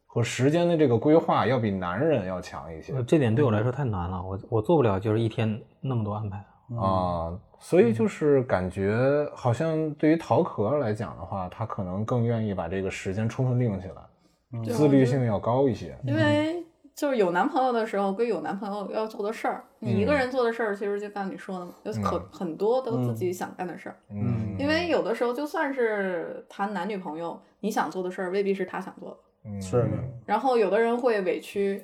[0.06, 6.36] 和时间的这个规划要比男人要强一些呃这点对我来说太难了，我我做不了，就是一天那么多安排。
[6.80, 8.94] 啊，所以就是感觉
[9.34, 14.62] 好像对于陶壳来讲的话，他可能更愿意把这个时间充分利用起来。
[14.62, 15.96] 就自律性要高一些。
[16.04, 16.62] 因为
[16.94, 23.96] 就是有男朋友的时候归有男朋友要做的事儿，你一个人做的事儿其实就刚你说的嘛，有很很多都自己想干的事儿。
[24.10, 29.16] 嗯，因为有的时候就算是谈男女朋友，你想做的事儿未必是他想做的。
[29.46, 29.62] 嗯。
[29.62, 29.88] 是的，
[30.26, 31.82] 然后有的人会委屈，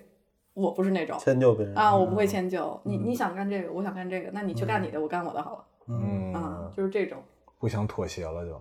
[0.53, 2.79] 我不是那种迁就别人啊，我不会迁就。
[2.85, 7.19] 你，你想干这个，我想干这个，那你去干你的，我干我的好了嗯啊，就是这种。
[7.59, 8.61] 不想妥协了就。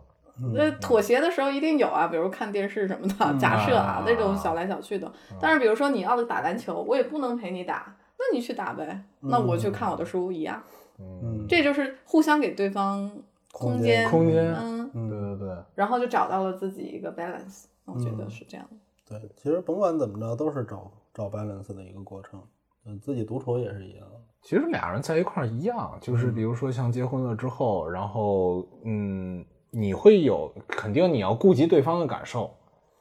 [0.54, 5.12] 那，妥协的时候一定有啊，比如看电视什么的，假设啊啊那种小来小去的。
[5.40, 10.64] 但是比如说你要打篮球，我也不能陪你打，那你去打呗，那我去看我的书一样。
[10.98, 13.10] 嗯，这就是互相给对方
[13.52, 19.20] 空空间，空间嗯，对对对，然后就找到了自己一个 balance，我觉得是这样的。
[19.20, 22.42] 对，其实甭管怎么着，都是找找 balance 的一个过程。
[22.86, 24.08] 嗯，自己独处也是一样。
[24.42, 32.50] 其实俩人在一块儿一样，就是比如说像结婚了之后，然后嗯，你会有肯定你要顾及对方的感受，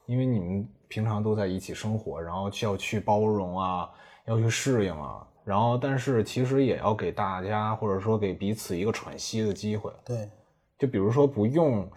[0.07, 3.89] 因为你们平常都在一起生活，然后需要去包容啊，
[4.27, 9.91] 要去适应啊，然后但是其实也要给大家或者说给彼此一个喘息的机会。
[10.05, 10.29] 对，
[10.79, 11.89] 就比如说不用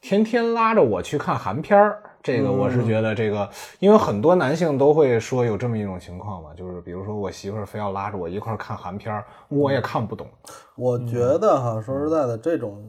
[0.00, 3.48] 天天拉着我去看韩片儿，这个我是觉得这个，
[3.78, 10.26] 因为很多男性都会说有这么一种情况嘛，就是比如说我媳妇儿非要拉着我一块儿看韩片儿，我也看不懂。
[10.74, 12.82] 我觉得哈，说实在的，这种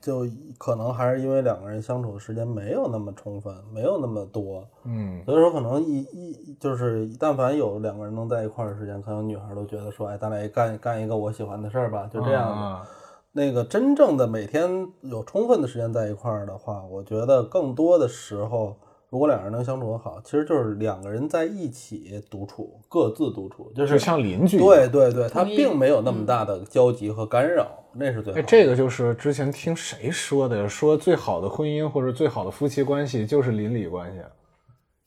[0.00, 0.26] 就
[0.58, 5.22] 可能还是因为两个人相处的时间没有那么充分，没有那么多，嗯。
[5.24, 12.54] 所以说可能一一就是但凡有两个人能在一块儿的时间，可能女孩都觉得说，哎，咱俩也干干一个我喜欢的事儿吧，就这样的。
[12.54, 12.88] 啊
[13.34, 18.76] 那个真正的每天有充分的时间在一块儿的话，我觉得更多的时候，
[19.08, 24.58] 如果两人能相处得好，其实就是两个人在一起独处，各自独处，就就是像邻居。
[24.58, 28.42] 对对对，他并没有那么大的交集和干扰，那是最好。
[28.42, 34.20] 这个就是之前听谁说的，说最好的婚姻或者最好的夫妻关系就是邻里关系，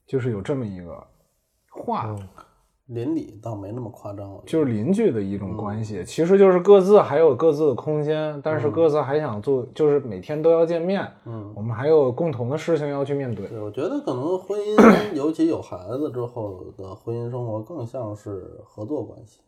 [0.07, 1.07] 就是有这么一个
[1.69, 2.15] 话。
[2.87, 13.47] 邻里倒没那么夸张，就是邻居的一种关系，其实就是各自还有各自的空间，但是各自还想做，就是每天都要见面，嗯，我们还有共同的事情要去面对。
[13.47, 19.41] 对，我觉得可能婚姻， 尤其有孩子之后的婚姻生活，更像是合作关系，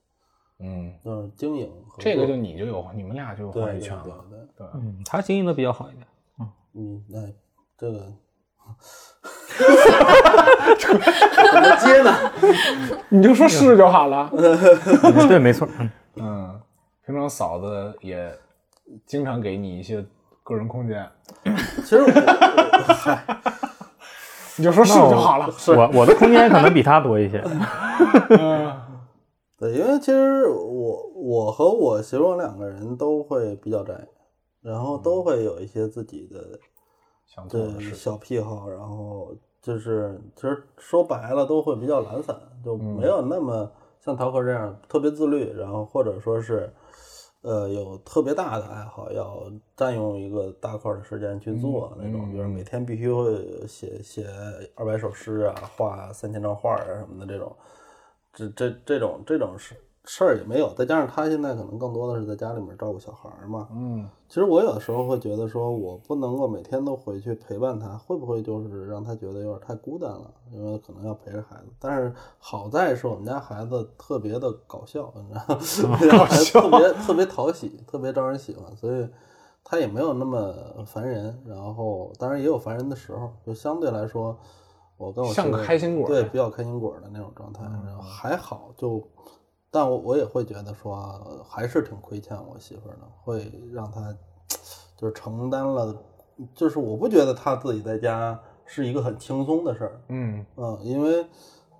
[0.59, 1.71] 嗯，就是经营。
[1.99, 4.25] 这个就你就有，你们俩就有话语权对了。
[4.29, 6.07] 对，对，嗯，他经营的比较好一点。
[6.73, 7.33] 嗯，哎，
[7.77, 8.11] 这个
[11.51, 12.13] 怎么接呢？
[13.09, 14.29] 你就说是就好了。
[14.33, 15.67] 嗯对，没错。
[15.79, 16.61] 嗯，嗯，
[17.05, 18.31] 平常嫂子也
[19.05, 20.05] 经常给你一些
[20.43, 21.07] 个人空间，
[21.83, 22.07] 其实我
[22.93, 23.23] 嗨，
[24.55, 25.49] 你就说是就好了。
[25.67, 27.43] 我我的空间可能比他多一些。
[28.29, 28.81] 嗯
[29.59, 33.93] 对，因为其实我我和我媳妇儿两个人都会比较宅，
[34.61, 36.59] 然后都会有一些自己的
[37.49, 39.35] 对小癖好，然后
[39.67, 46.71] 就是其实说白了都会比较懒散，就没有那么像陶克这样特别自律，然后或者说是
[47.41, 49.43] 呃有特别大的爱好，要
[49.75, 54.25] 占用一个大块儿的时间去做那种，比如每天必须会写写
[54.73, 57.53] 二百首诗啊，画三千张画儿啊什么的这种，
[58.31, 59.75] 这这这种这种事
[60.09, 70.31] 事儿也没有，再加上他现在可能更多的是在家里面照顾小孩儿嘛，嗯其实我有的时候会觉得说，我不能够每天都回去陪伴他，会不会就是让他觉得有点太孤单了？
[70.51, 71.65] 因为可能要陪着孩子。
[71.79, 75.33] 但是好在是我们家孩子特别的搞笑，你知
[75.83, 75.97] 道吗？
[76.01, 79.07] 我家孩子特别 特别讨喜，特别招人喜欢，所以
[79.63, 80.53] 他也没有那么
[80.85, 81.37] 烦人。
[81.45, 84.37] 然后当然也有烦人的时候，就相对来说，
[84.97, 89.01] 我跟我像个开心果儿对，比较开心果儿的那种状态，然后还好就。
[89.69, 94.15] 但我我也会觉得说，还是挺亏欠我媳妇儿的，会让她
[94.95, 95.95] 就是承担了，
[96.55, 100.45] 就是我不觉得她自己在家是一个很轻松的事儿，嗯。
[100.55, 101.25] 嗯，因为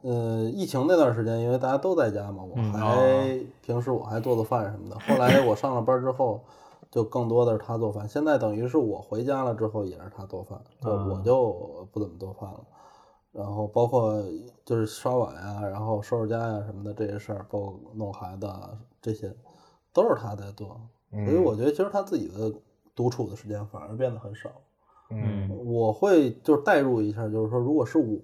[0.02, 6.42] 呃疫情那段时间，因为大家都在家嘛，我还、平时我还做做饭什么的，后来我上了班之后，
[6.92, 12.60] 就更多的是她做饭，现在等于是我回家了之后也是她做饭，就我就不怎么做饭了。
[13.38, 14.20] 然后包括
[14.66, 19.32] 就是刷碗呀、然后收拾家呀、什么的这些事儿，包括弄孩子啊这些，
[19.94, 20.82] 都是他在做。
[21.12, 22.52] 所以我觉得其实他自己的
[22.96, 24.50] 独处的时间反而变得很少。
[25.10, 28.20] 嗯我会就是代入一下，就是说，如果是我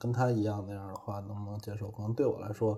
[0.00, 1.88] 跟他一样那样的话，能不能接受？
[1.90, 2.76] 可能对我来说，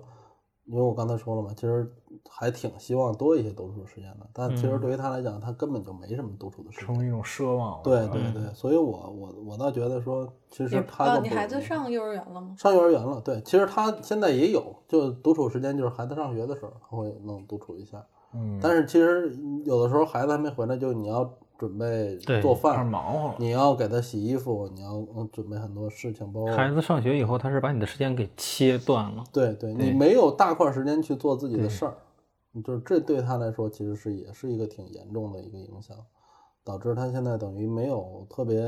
[0.67, 1.89] 因为我刚才说了嘛，其实
[2.29, 4.27] 还挺希望多一些独处时间的。
[4.33, 6.85] 但其实对于他来讲，他根本就没什么独处的时间。
[6.87, 7.81] 成为一种奢望。
[7.83, 12.53] 对对对，所以我我我倒觉得说，其实他你孩子上幼儿园了吗？
[12.57, 18.05] 上幼儿园了，对，其实他现在也有，就独处时间，就是孩子上学的时候，他会能独处一下。
[18.33, 21.23] 嗯，但是其实有的时候孩子还没回来，就你要
[21.57, 23.35] 准备做饭，忙活了。
[23.39, 29.23] 你要给他洗衣服，你要嗯准备很多事情，包括孩子上学以后，他是把你的时间给切断了。
[29.31, 31.97] 对对，你没有大块时间去做自己的事儿，
[32.63, 35.97] 就是这对他来说其实是也是一个挺严重的一个影响，
[36.63, 38.61] 导致他现在等于没有特别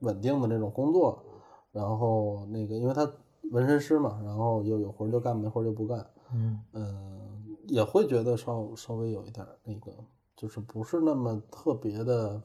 [0.00, 1.22] 稳定的这种工作，
[1.72, 3.10] 然后那个因为他
[3.50, 6.60] 纹身师嘛，然后又有活儿就干，没活儿就不干，嗯。
[6.72, 6.86] 嗯，
[7.68, 9.92] 也会觉得稍稍微有一点儿那个，
[10.44, 12.38] 就是不是那么特别的，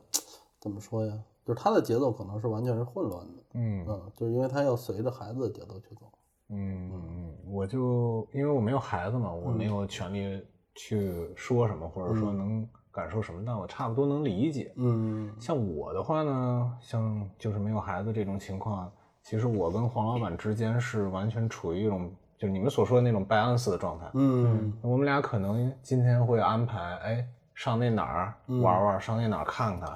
[0.57, 1.13] 怎么说呀？
[1.45, 6.09] 就是他的节奏可能是完全是混乱的，嗯嗯，就是因为他要随着孩子的节奏去走。
[6.47, 10.41] 嗯嗯嗯，我就因为我没有孩子嘛，我没有权利
[10.75, 14.71] 去说什么，或者说能感受什么，但我差不多能理解。
[14.77, 18.89] 嗯像我的话呢，像就是没有孩子这种情况，
[19.23, 24.09] 其实我跟黄老板之间是完全处于一种就是你们所说的那种 balance 的状态。
[24.13, 27.27] 嗯我们俩可能今天会安排，哎，
[27.59, 29.93] 上那哪儿玩玩，上那哪儿看看。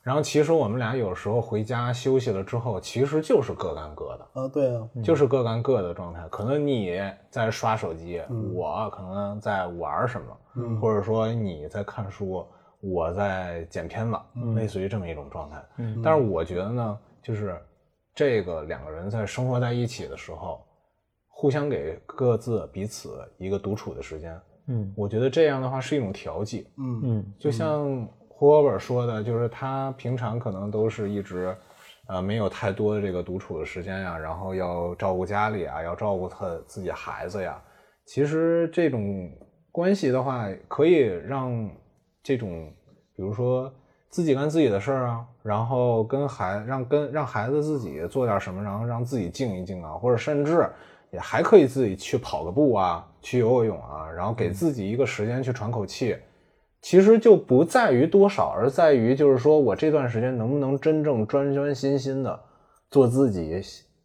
[0.00, 4.40] 然后其实我们俩有时候回家休息了之后，其实就是各干各的。
[4.40, 6.26] 啊，对啊，就是各干各的状态。
[6.30, 6.98] 可能你
[7.28, 8.22] 在刷手机，
[8.54, 12.46] 我可能在玩什么，或者说你在看书，
[12.80, 14.16] 我在剪片子，
[14.54, 15.62] 类似于这么一种状态。
[16.02, 17.60] 但是我觉得呢，就是
[18.14, 20.64] 这个两个人在生活在一起的时候，
[21.28, 24.40] 互相给各自彼此一个独处的时间。
[24.66, 26.66] 嗯我觉得这样的话是一种调剂。
[26.76, 31.56] 嗯嗯就像胡伯本说的，就是他平常可能都是一直，
[32.08, 37.62] 呃，没有太多的这个独处的时间呀，然后要照顾家里啊，要照顾他自己孩子呀。
[38.04, 39.30] 其实这种
[39.70, 41.70] 关系的话，可以让
[42.22, 42.72] 这种，
[43.14, 43.72] 比如说
[44.08, 50.68] 自己干自己的事儿啊，然后跟孩让跟让孩子自己做点什么，然后让自己静一静啊，或者甚至
[51.12, 56.16] 也还可以自己去跑个步啊，去游个泳啊，然后给自己一个时间去喘口气。
[56.80, 62.40] 其实就不在于多少，而在于就是说我这段时间能不能真正专专心心的
[62.90, 63.60] 做自己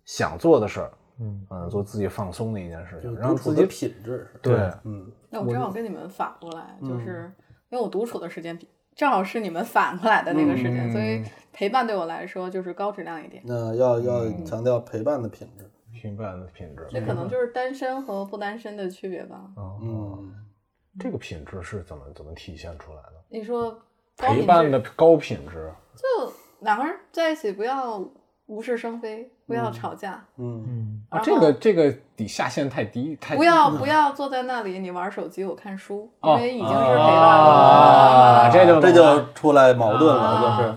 [0.05, 4.27] 想做的事儿，嗯做自己放松的一件事情，就是让自己独处的品质。
[4.43, 7.33] 对，嗯那我正好跟你们反过来，就是
[7.69, 13.41] 因为我独处的时间比正好是你们反过来的那个时间，嗯所以陪伴对我来说就是高质量一点。
[13.43, 15.66] 那要要嗯强调陪伴的品质。
[16.01, 16.87] 陪伴的品质。
[16.89, 19.41] 这可能就是单身和不单身的区别吧。
[19.57, 20.33] 嗯，嗯，
[20.99, 23.13] 这个品质是怎么怎么体现出来的？
[23.29, 23.77] 你说
[24.17, 26.31] 陪伴的高品质，就
[26.61, 28.03] 两个人在一起不要
[28.45, 37.47] 无事生非，不要吵架，嗯嗯啊，这个这个底下限太低，太不要不要坐在那里你玩手机我看书，因哦为已经是陪伴了。
[38.37, 40.75] 啊这就这就出来矛盾了，就是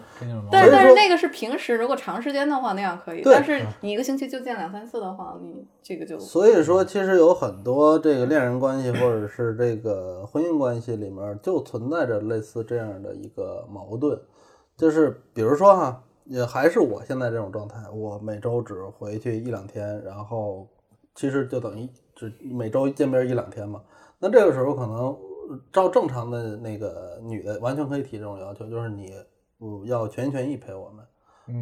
[0.51, 14.21] 但但是那个是平时，如果长时间的话那样可以，但是你一个星期就见两三次的话，你这个就所以说，其实有很多这个恋人关系或者是这个婚姻关系里面，就存在着类似这样的一个矛盾，
[14.77, 20.69] 就是比如说哈，也还是我现在这种状态，我每周只回去一两天，然后
[21.15, 23.81] 其实就等于只每周见面一两天嘛。
[24.19, 24.97] 那这个时候可能
[25.49, 29.13] 呃照正常的那个女的完全可以提这种要求，就是你
[29.61, 31.05] 嗯要全心全意陪我们。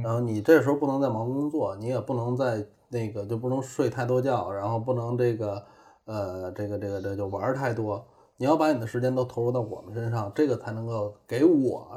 [0.02, 5.64] 然后你这时候不能再忙工作，你也不能再那个就不能睡太多觉，然后不能这个
[6.04, 11.88] 呃这个这个这个就玩儿太多，你要把你的时间都投入到我们身上，这个才能够给我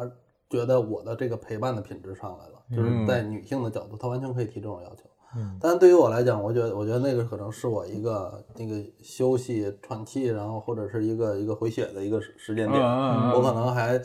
[0.49, 2.63] 觉得我的这个陪伴的品质上来了。
[2.73, 5.03] 就是在女性的角度，她完全可以提这种要求。
[5.35, 14.01] 嗯，但对于我来讲，我觉得我觉得那个可能是我一个那个休息喘气，然后或者是一个一个回血的一个时时间点，嗯嗯嗯我可能还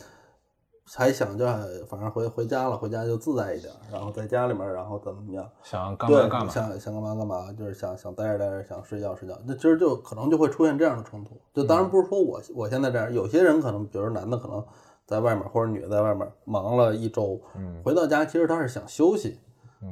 [0.94, 1.46] 还想着，
[1.88, 6.52] 反正回回家了，回家就自在一点，然后在家里面，然后怎么怎么样，想干嘛，干嘛。
[6.52, 11.40] 想想干嘛干嘛，就是想想待着待着，想睡觉睡觉，那其实就可能就会出现这样的冲突。
[11.52, 14.64] 就当然不是说我我现在这样，有些人可能，比如男的可能
[15.04, 19.40] 在外面，或者女的在外面忙了一周，嗯回到家其实他是想休息，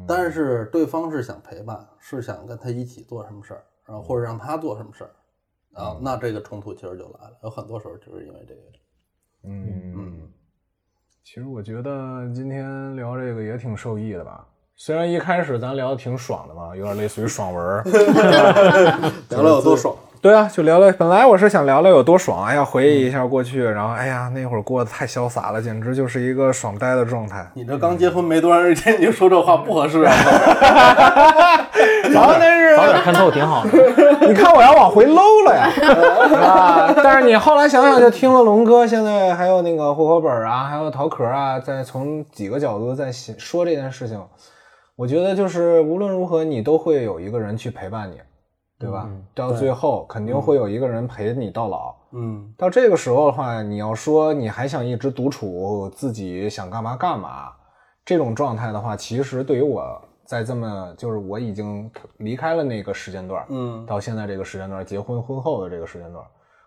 [0.07, 5.11] 但是对方是想陪伴，是想跟他一起做什么事儿，然后或者让他做什么事儿，
[5.83, 7.37] 啊，那这个冲突其实就来了。
[7.43, 8.61] 有很多时候就是因为这个。
[9.47, 10.33] 嗯，
[11.27, 11.91] 其实我觉得
[12.35, 14.45] 今天聊这个也挺受益的吧。
[14.77, 17.83] 虽然一开始咱聊的挺爽的嘛，有点类似于爽文儿，
[19.31, 19.97] 聊聊有多爽。
[20.21, 20.93] 对啊，就聊聊。
[20.93, 27.51] 本来我是想聊聊有多爽，哎呀，回忆一下过去，然后哎呀，那会儿过得太潇洒了，简直就是一个爽呆的状态。
[27.55, 30.13] 你这刚结婚没多长时间，你就说这话不合适啊！
[32.15, 33.71] 然后但是早点看透挺好的。
[34.27, 36.93] 你看我要往回搂了呀， 是吧？
[37.03, 44.23] 但是你后来想想，就听了龙哥，现在还有那个户口本啊，还有桃壳啊，在从几个角度在写说这件事情，
[44.97, 48.21] 我觉得就是无论如何，你都会有一个人去陪伴你，
[48.79, 49.09] 对吧？
[49.35, 51.95] 到最后肯定会有一个人陪你到老。
[52.17, 57.51] 嗯到这个时候的话，你要说你还想一直独处，自己想干嘛干嘛，
[58.05, 66.25] 这种状态的话，其实对于我在这么就是我已经离开了那个时间段，嗯到现在这个时间段，结婚婚后的这个时间段，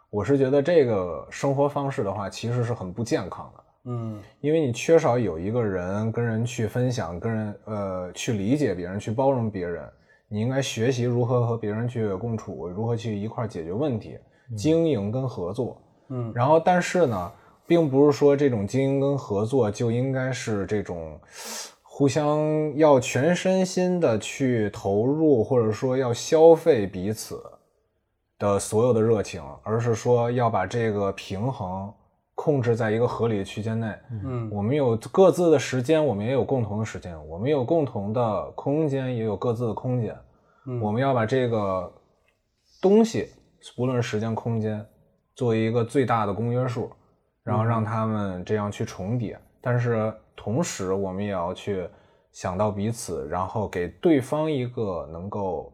[0.09, 3.63] 我是觉得这个生活方式的话，其实是很不健康的。
[3.89, 9.83] 嗯因为你缺少有一个人跟人去分享，跟人呃去理解别人，去包容别人。
[10.29, 14.19] 你应该学习如何和别人去共处，如何去一块儿解决问题，
[14.57, 15.81] 经营跟合作。
[16.09, 17.31] 嗯然后，但是呢，
[17.65, 21.17] 并不是说这种经营跟合作就应该是这种
[21.97, 27.41] 互相要全身心的去投入，或者说要消费彼此
[28.37, 31.91] 的所有的热情，而是说要把这个平衡
[32.35, 33.91] 控制在一个合理的区间内。
[34.11, 40.15] 嗯我们有各自的时间，我们也有共同的时间，我们有共同的空间，也有各自的空间。
[40.67, 41.91] 嗯我们要把这个
[42.79, 43.27] 东西，
[43.75, 44.85] 不论是时间、空间，
[45.33, 46.91] 作为一个最大的公约数，
[47.43, 49.35] 然后让他们这样去重叠。
[49.59, 51.89] 但是同时，我们也要去
[52.31, 55.73] 想到彼此，然后给对方一个能够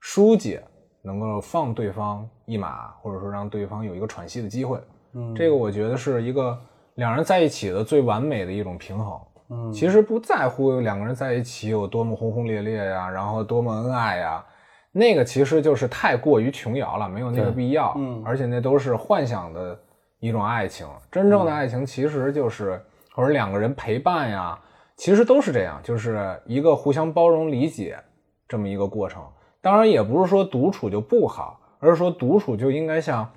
[0.00, 0.60] 疏解、
[1.02, 4.80] 能够放对方一马，或者说让对方有一个喘息的机会。
[5.14, 6.58] 嗯这个我觉得是一个
[6.94, 9.20] 两人在一起的最完美的一种平衡。
[9.50, 14.44] 嗯其实不在乎两个人在一起有多么轰轰烈烈呀，然后多么恩爱呀，
[14.92, 17.94] 那个其实就是太过于琼瑶了，没有那个必要。
[17.96, 19.78] 嗯而且那都是幻想的
[20.20, 22.82] 一种爱情，真正的爱情其实就是
[23.18, 24.56] 或者两个人陪伴呀，
[24.96, 27.98] 其实都是这样，就是一个互相包容理解
[28.46, 29.20] 这么一个过程。
[29.60, 33.28] 当然，也不是说独处就不好，而是说独处就应该像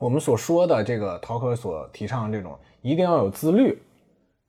[0.00, 3.80] 我们所说的这个陶可所提倡的这种，一定要有自律。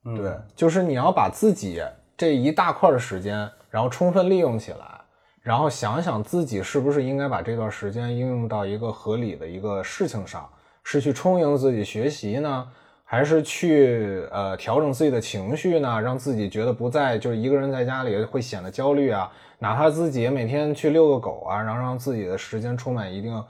[0.04, 1.80] 嗯对，就是你要把自己
[2.16, 5.00] 这一大块的时间，然后充分利用起来，
[5.42, 10.50] 然后想想自己是不是应该把这段时间应用到一个合理的一个事情上，
[10.82, 12.68] 是去充盈自己学习呢，
[13.08, 19.30] 还是去呃调整自己的情绪呢，让自己觉得不再就是一个人在家里会显得焦虑啊，
[19.60, 23.40] 哪怕自己每天去遛个狗啊，然后让自己的时间充满一定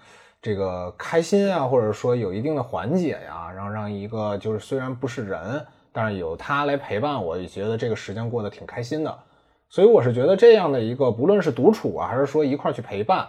[0.42, 9.18] 这个开心啊，或者说有一定的缓解呀、然后让一个就是虽然不是人，但是有他来陪伴我，也觉得这个时间过得挺开心的。
[9.70, 13.26] 所以我是觉得这样的一个，不论是独处啊，还是说一块儿去陪伴，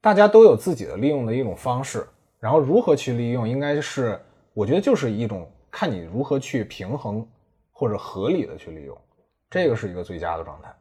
[0.00, 2.04] 大家都有自己的利用的一种方式。
[2.40, 4.20] 然后如何去利用，应该是
[4.54, 7.26] 我觉得就是一种看你如何去平衡
[7.70, 8.96] 或者合理的去利用，
[9.50, 10.74] 这个是一个最佳的状态。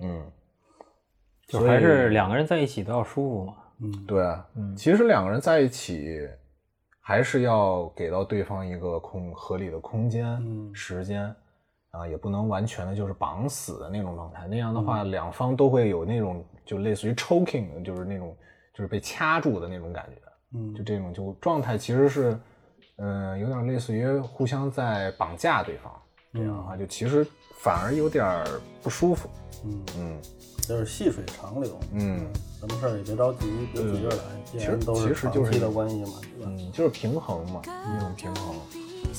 [0.00, 0.32] 嗯，
[1.46, 3.56] 就还是两个人在一起都要舒服嘛。
[3.84, 4.36] 嗯对，
[4.76, 6.28] 其实两个人在一起，
[7.00, 11.24] 还是要给到对方一个空合理的空间、嗯时间
[11.90, 14.46] 啊，也不能完全的就是绑死的那种状态。
[14.46, 18.36] 那样的话，两方都会有那种就类似于 choking，就是那种
[18.72, 20.22] 就是被掐住的那种感觉。
[20.54, 22.38] 嗯就这种就状态其实是，
[23.02, 25.92] 嗯、有点类似于互相在绑架对方。
[26.32, 27.26] 这样的话，就其实
[27.58, 28.46] 反而有点儿
[28.82, 29.28] 不舒服。
[29.64, 30.18] 嗯，嗯
[30.66, 31.78] 就是细水长流。
[31.92, 32.26] 嗯
[32.60, 36.52] 什么事儿也别着急，别急着来，既其实然都其实长就是期的关系嘛，对吧？
[36.56, 38.54] 嗯，就是平衡嘛，一种平衡。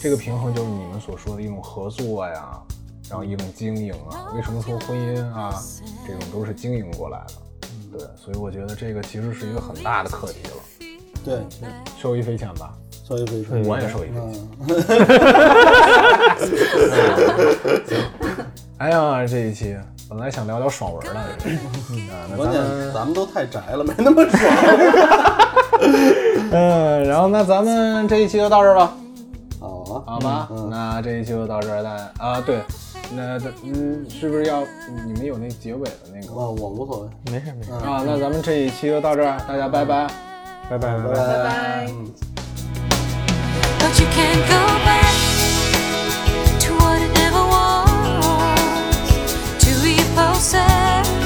[0.01, 2.63] 这个平衡就是你们所说的一种合作呀，
[3.09, 4.31] 然后一种经营啊。
[4.34, 5.53] 为什么说婚姻啊，
[6.07, 7.99] 这种都是经营过来的？
[7.99, 10.63] 对，所以我觉得这个其实是一个很大的课题了，
[11.25, 11.41] 对，
[11.99, 12.75] 受益匪浅吧。
[13.08, 13.64] 受益匪浅。
[13.66, 14.24] 我也受益匪浅。
[14.68, 14.84] 嗯，
[18.80, 19.76] 哎呀，这一期
[20.10, 21.56] 本来想聊聊爽文的，这是
[22.12, 22.62] 啊，那关键
[22.93, 24.41] 咱们都太宅了，没那么爽。
[26.51, 28.93] 嗯，然后那咱们这一期就到这儿吧，
[29.60, 30.47] 好啊，好吧？
[30.51, 31.89] 嗯那这一期就到这儿，那
[32.26, 32.62] 啊对，
[33.16, 34.64] 那嗯，是不是要
[35.06, 36.34] 你们有那结尾的那个？
[36.34, 37.08] 我我无所谓。
[37.32, 40.08] 没事没事，啊，那咱们这一期就到这儿，大家拜拜。
[40.70, 41.14] 拜拜拜拜。
[41.14, 41.88] 拜拜
[50.43, 51.22] closer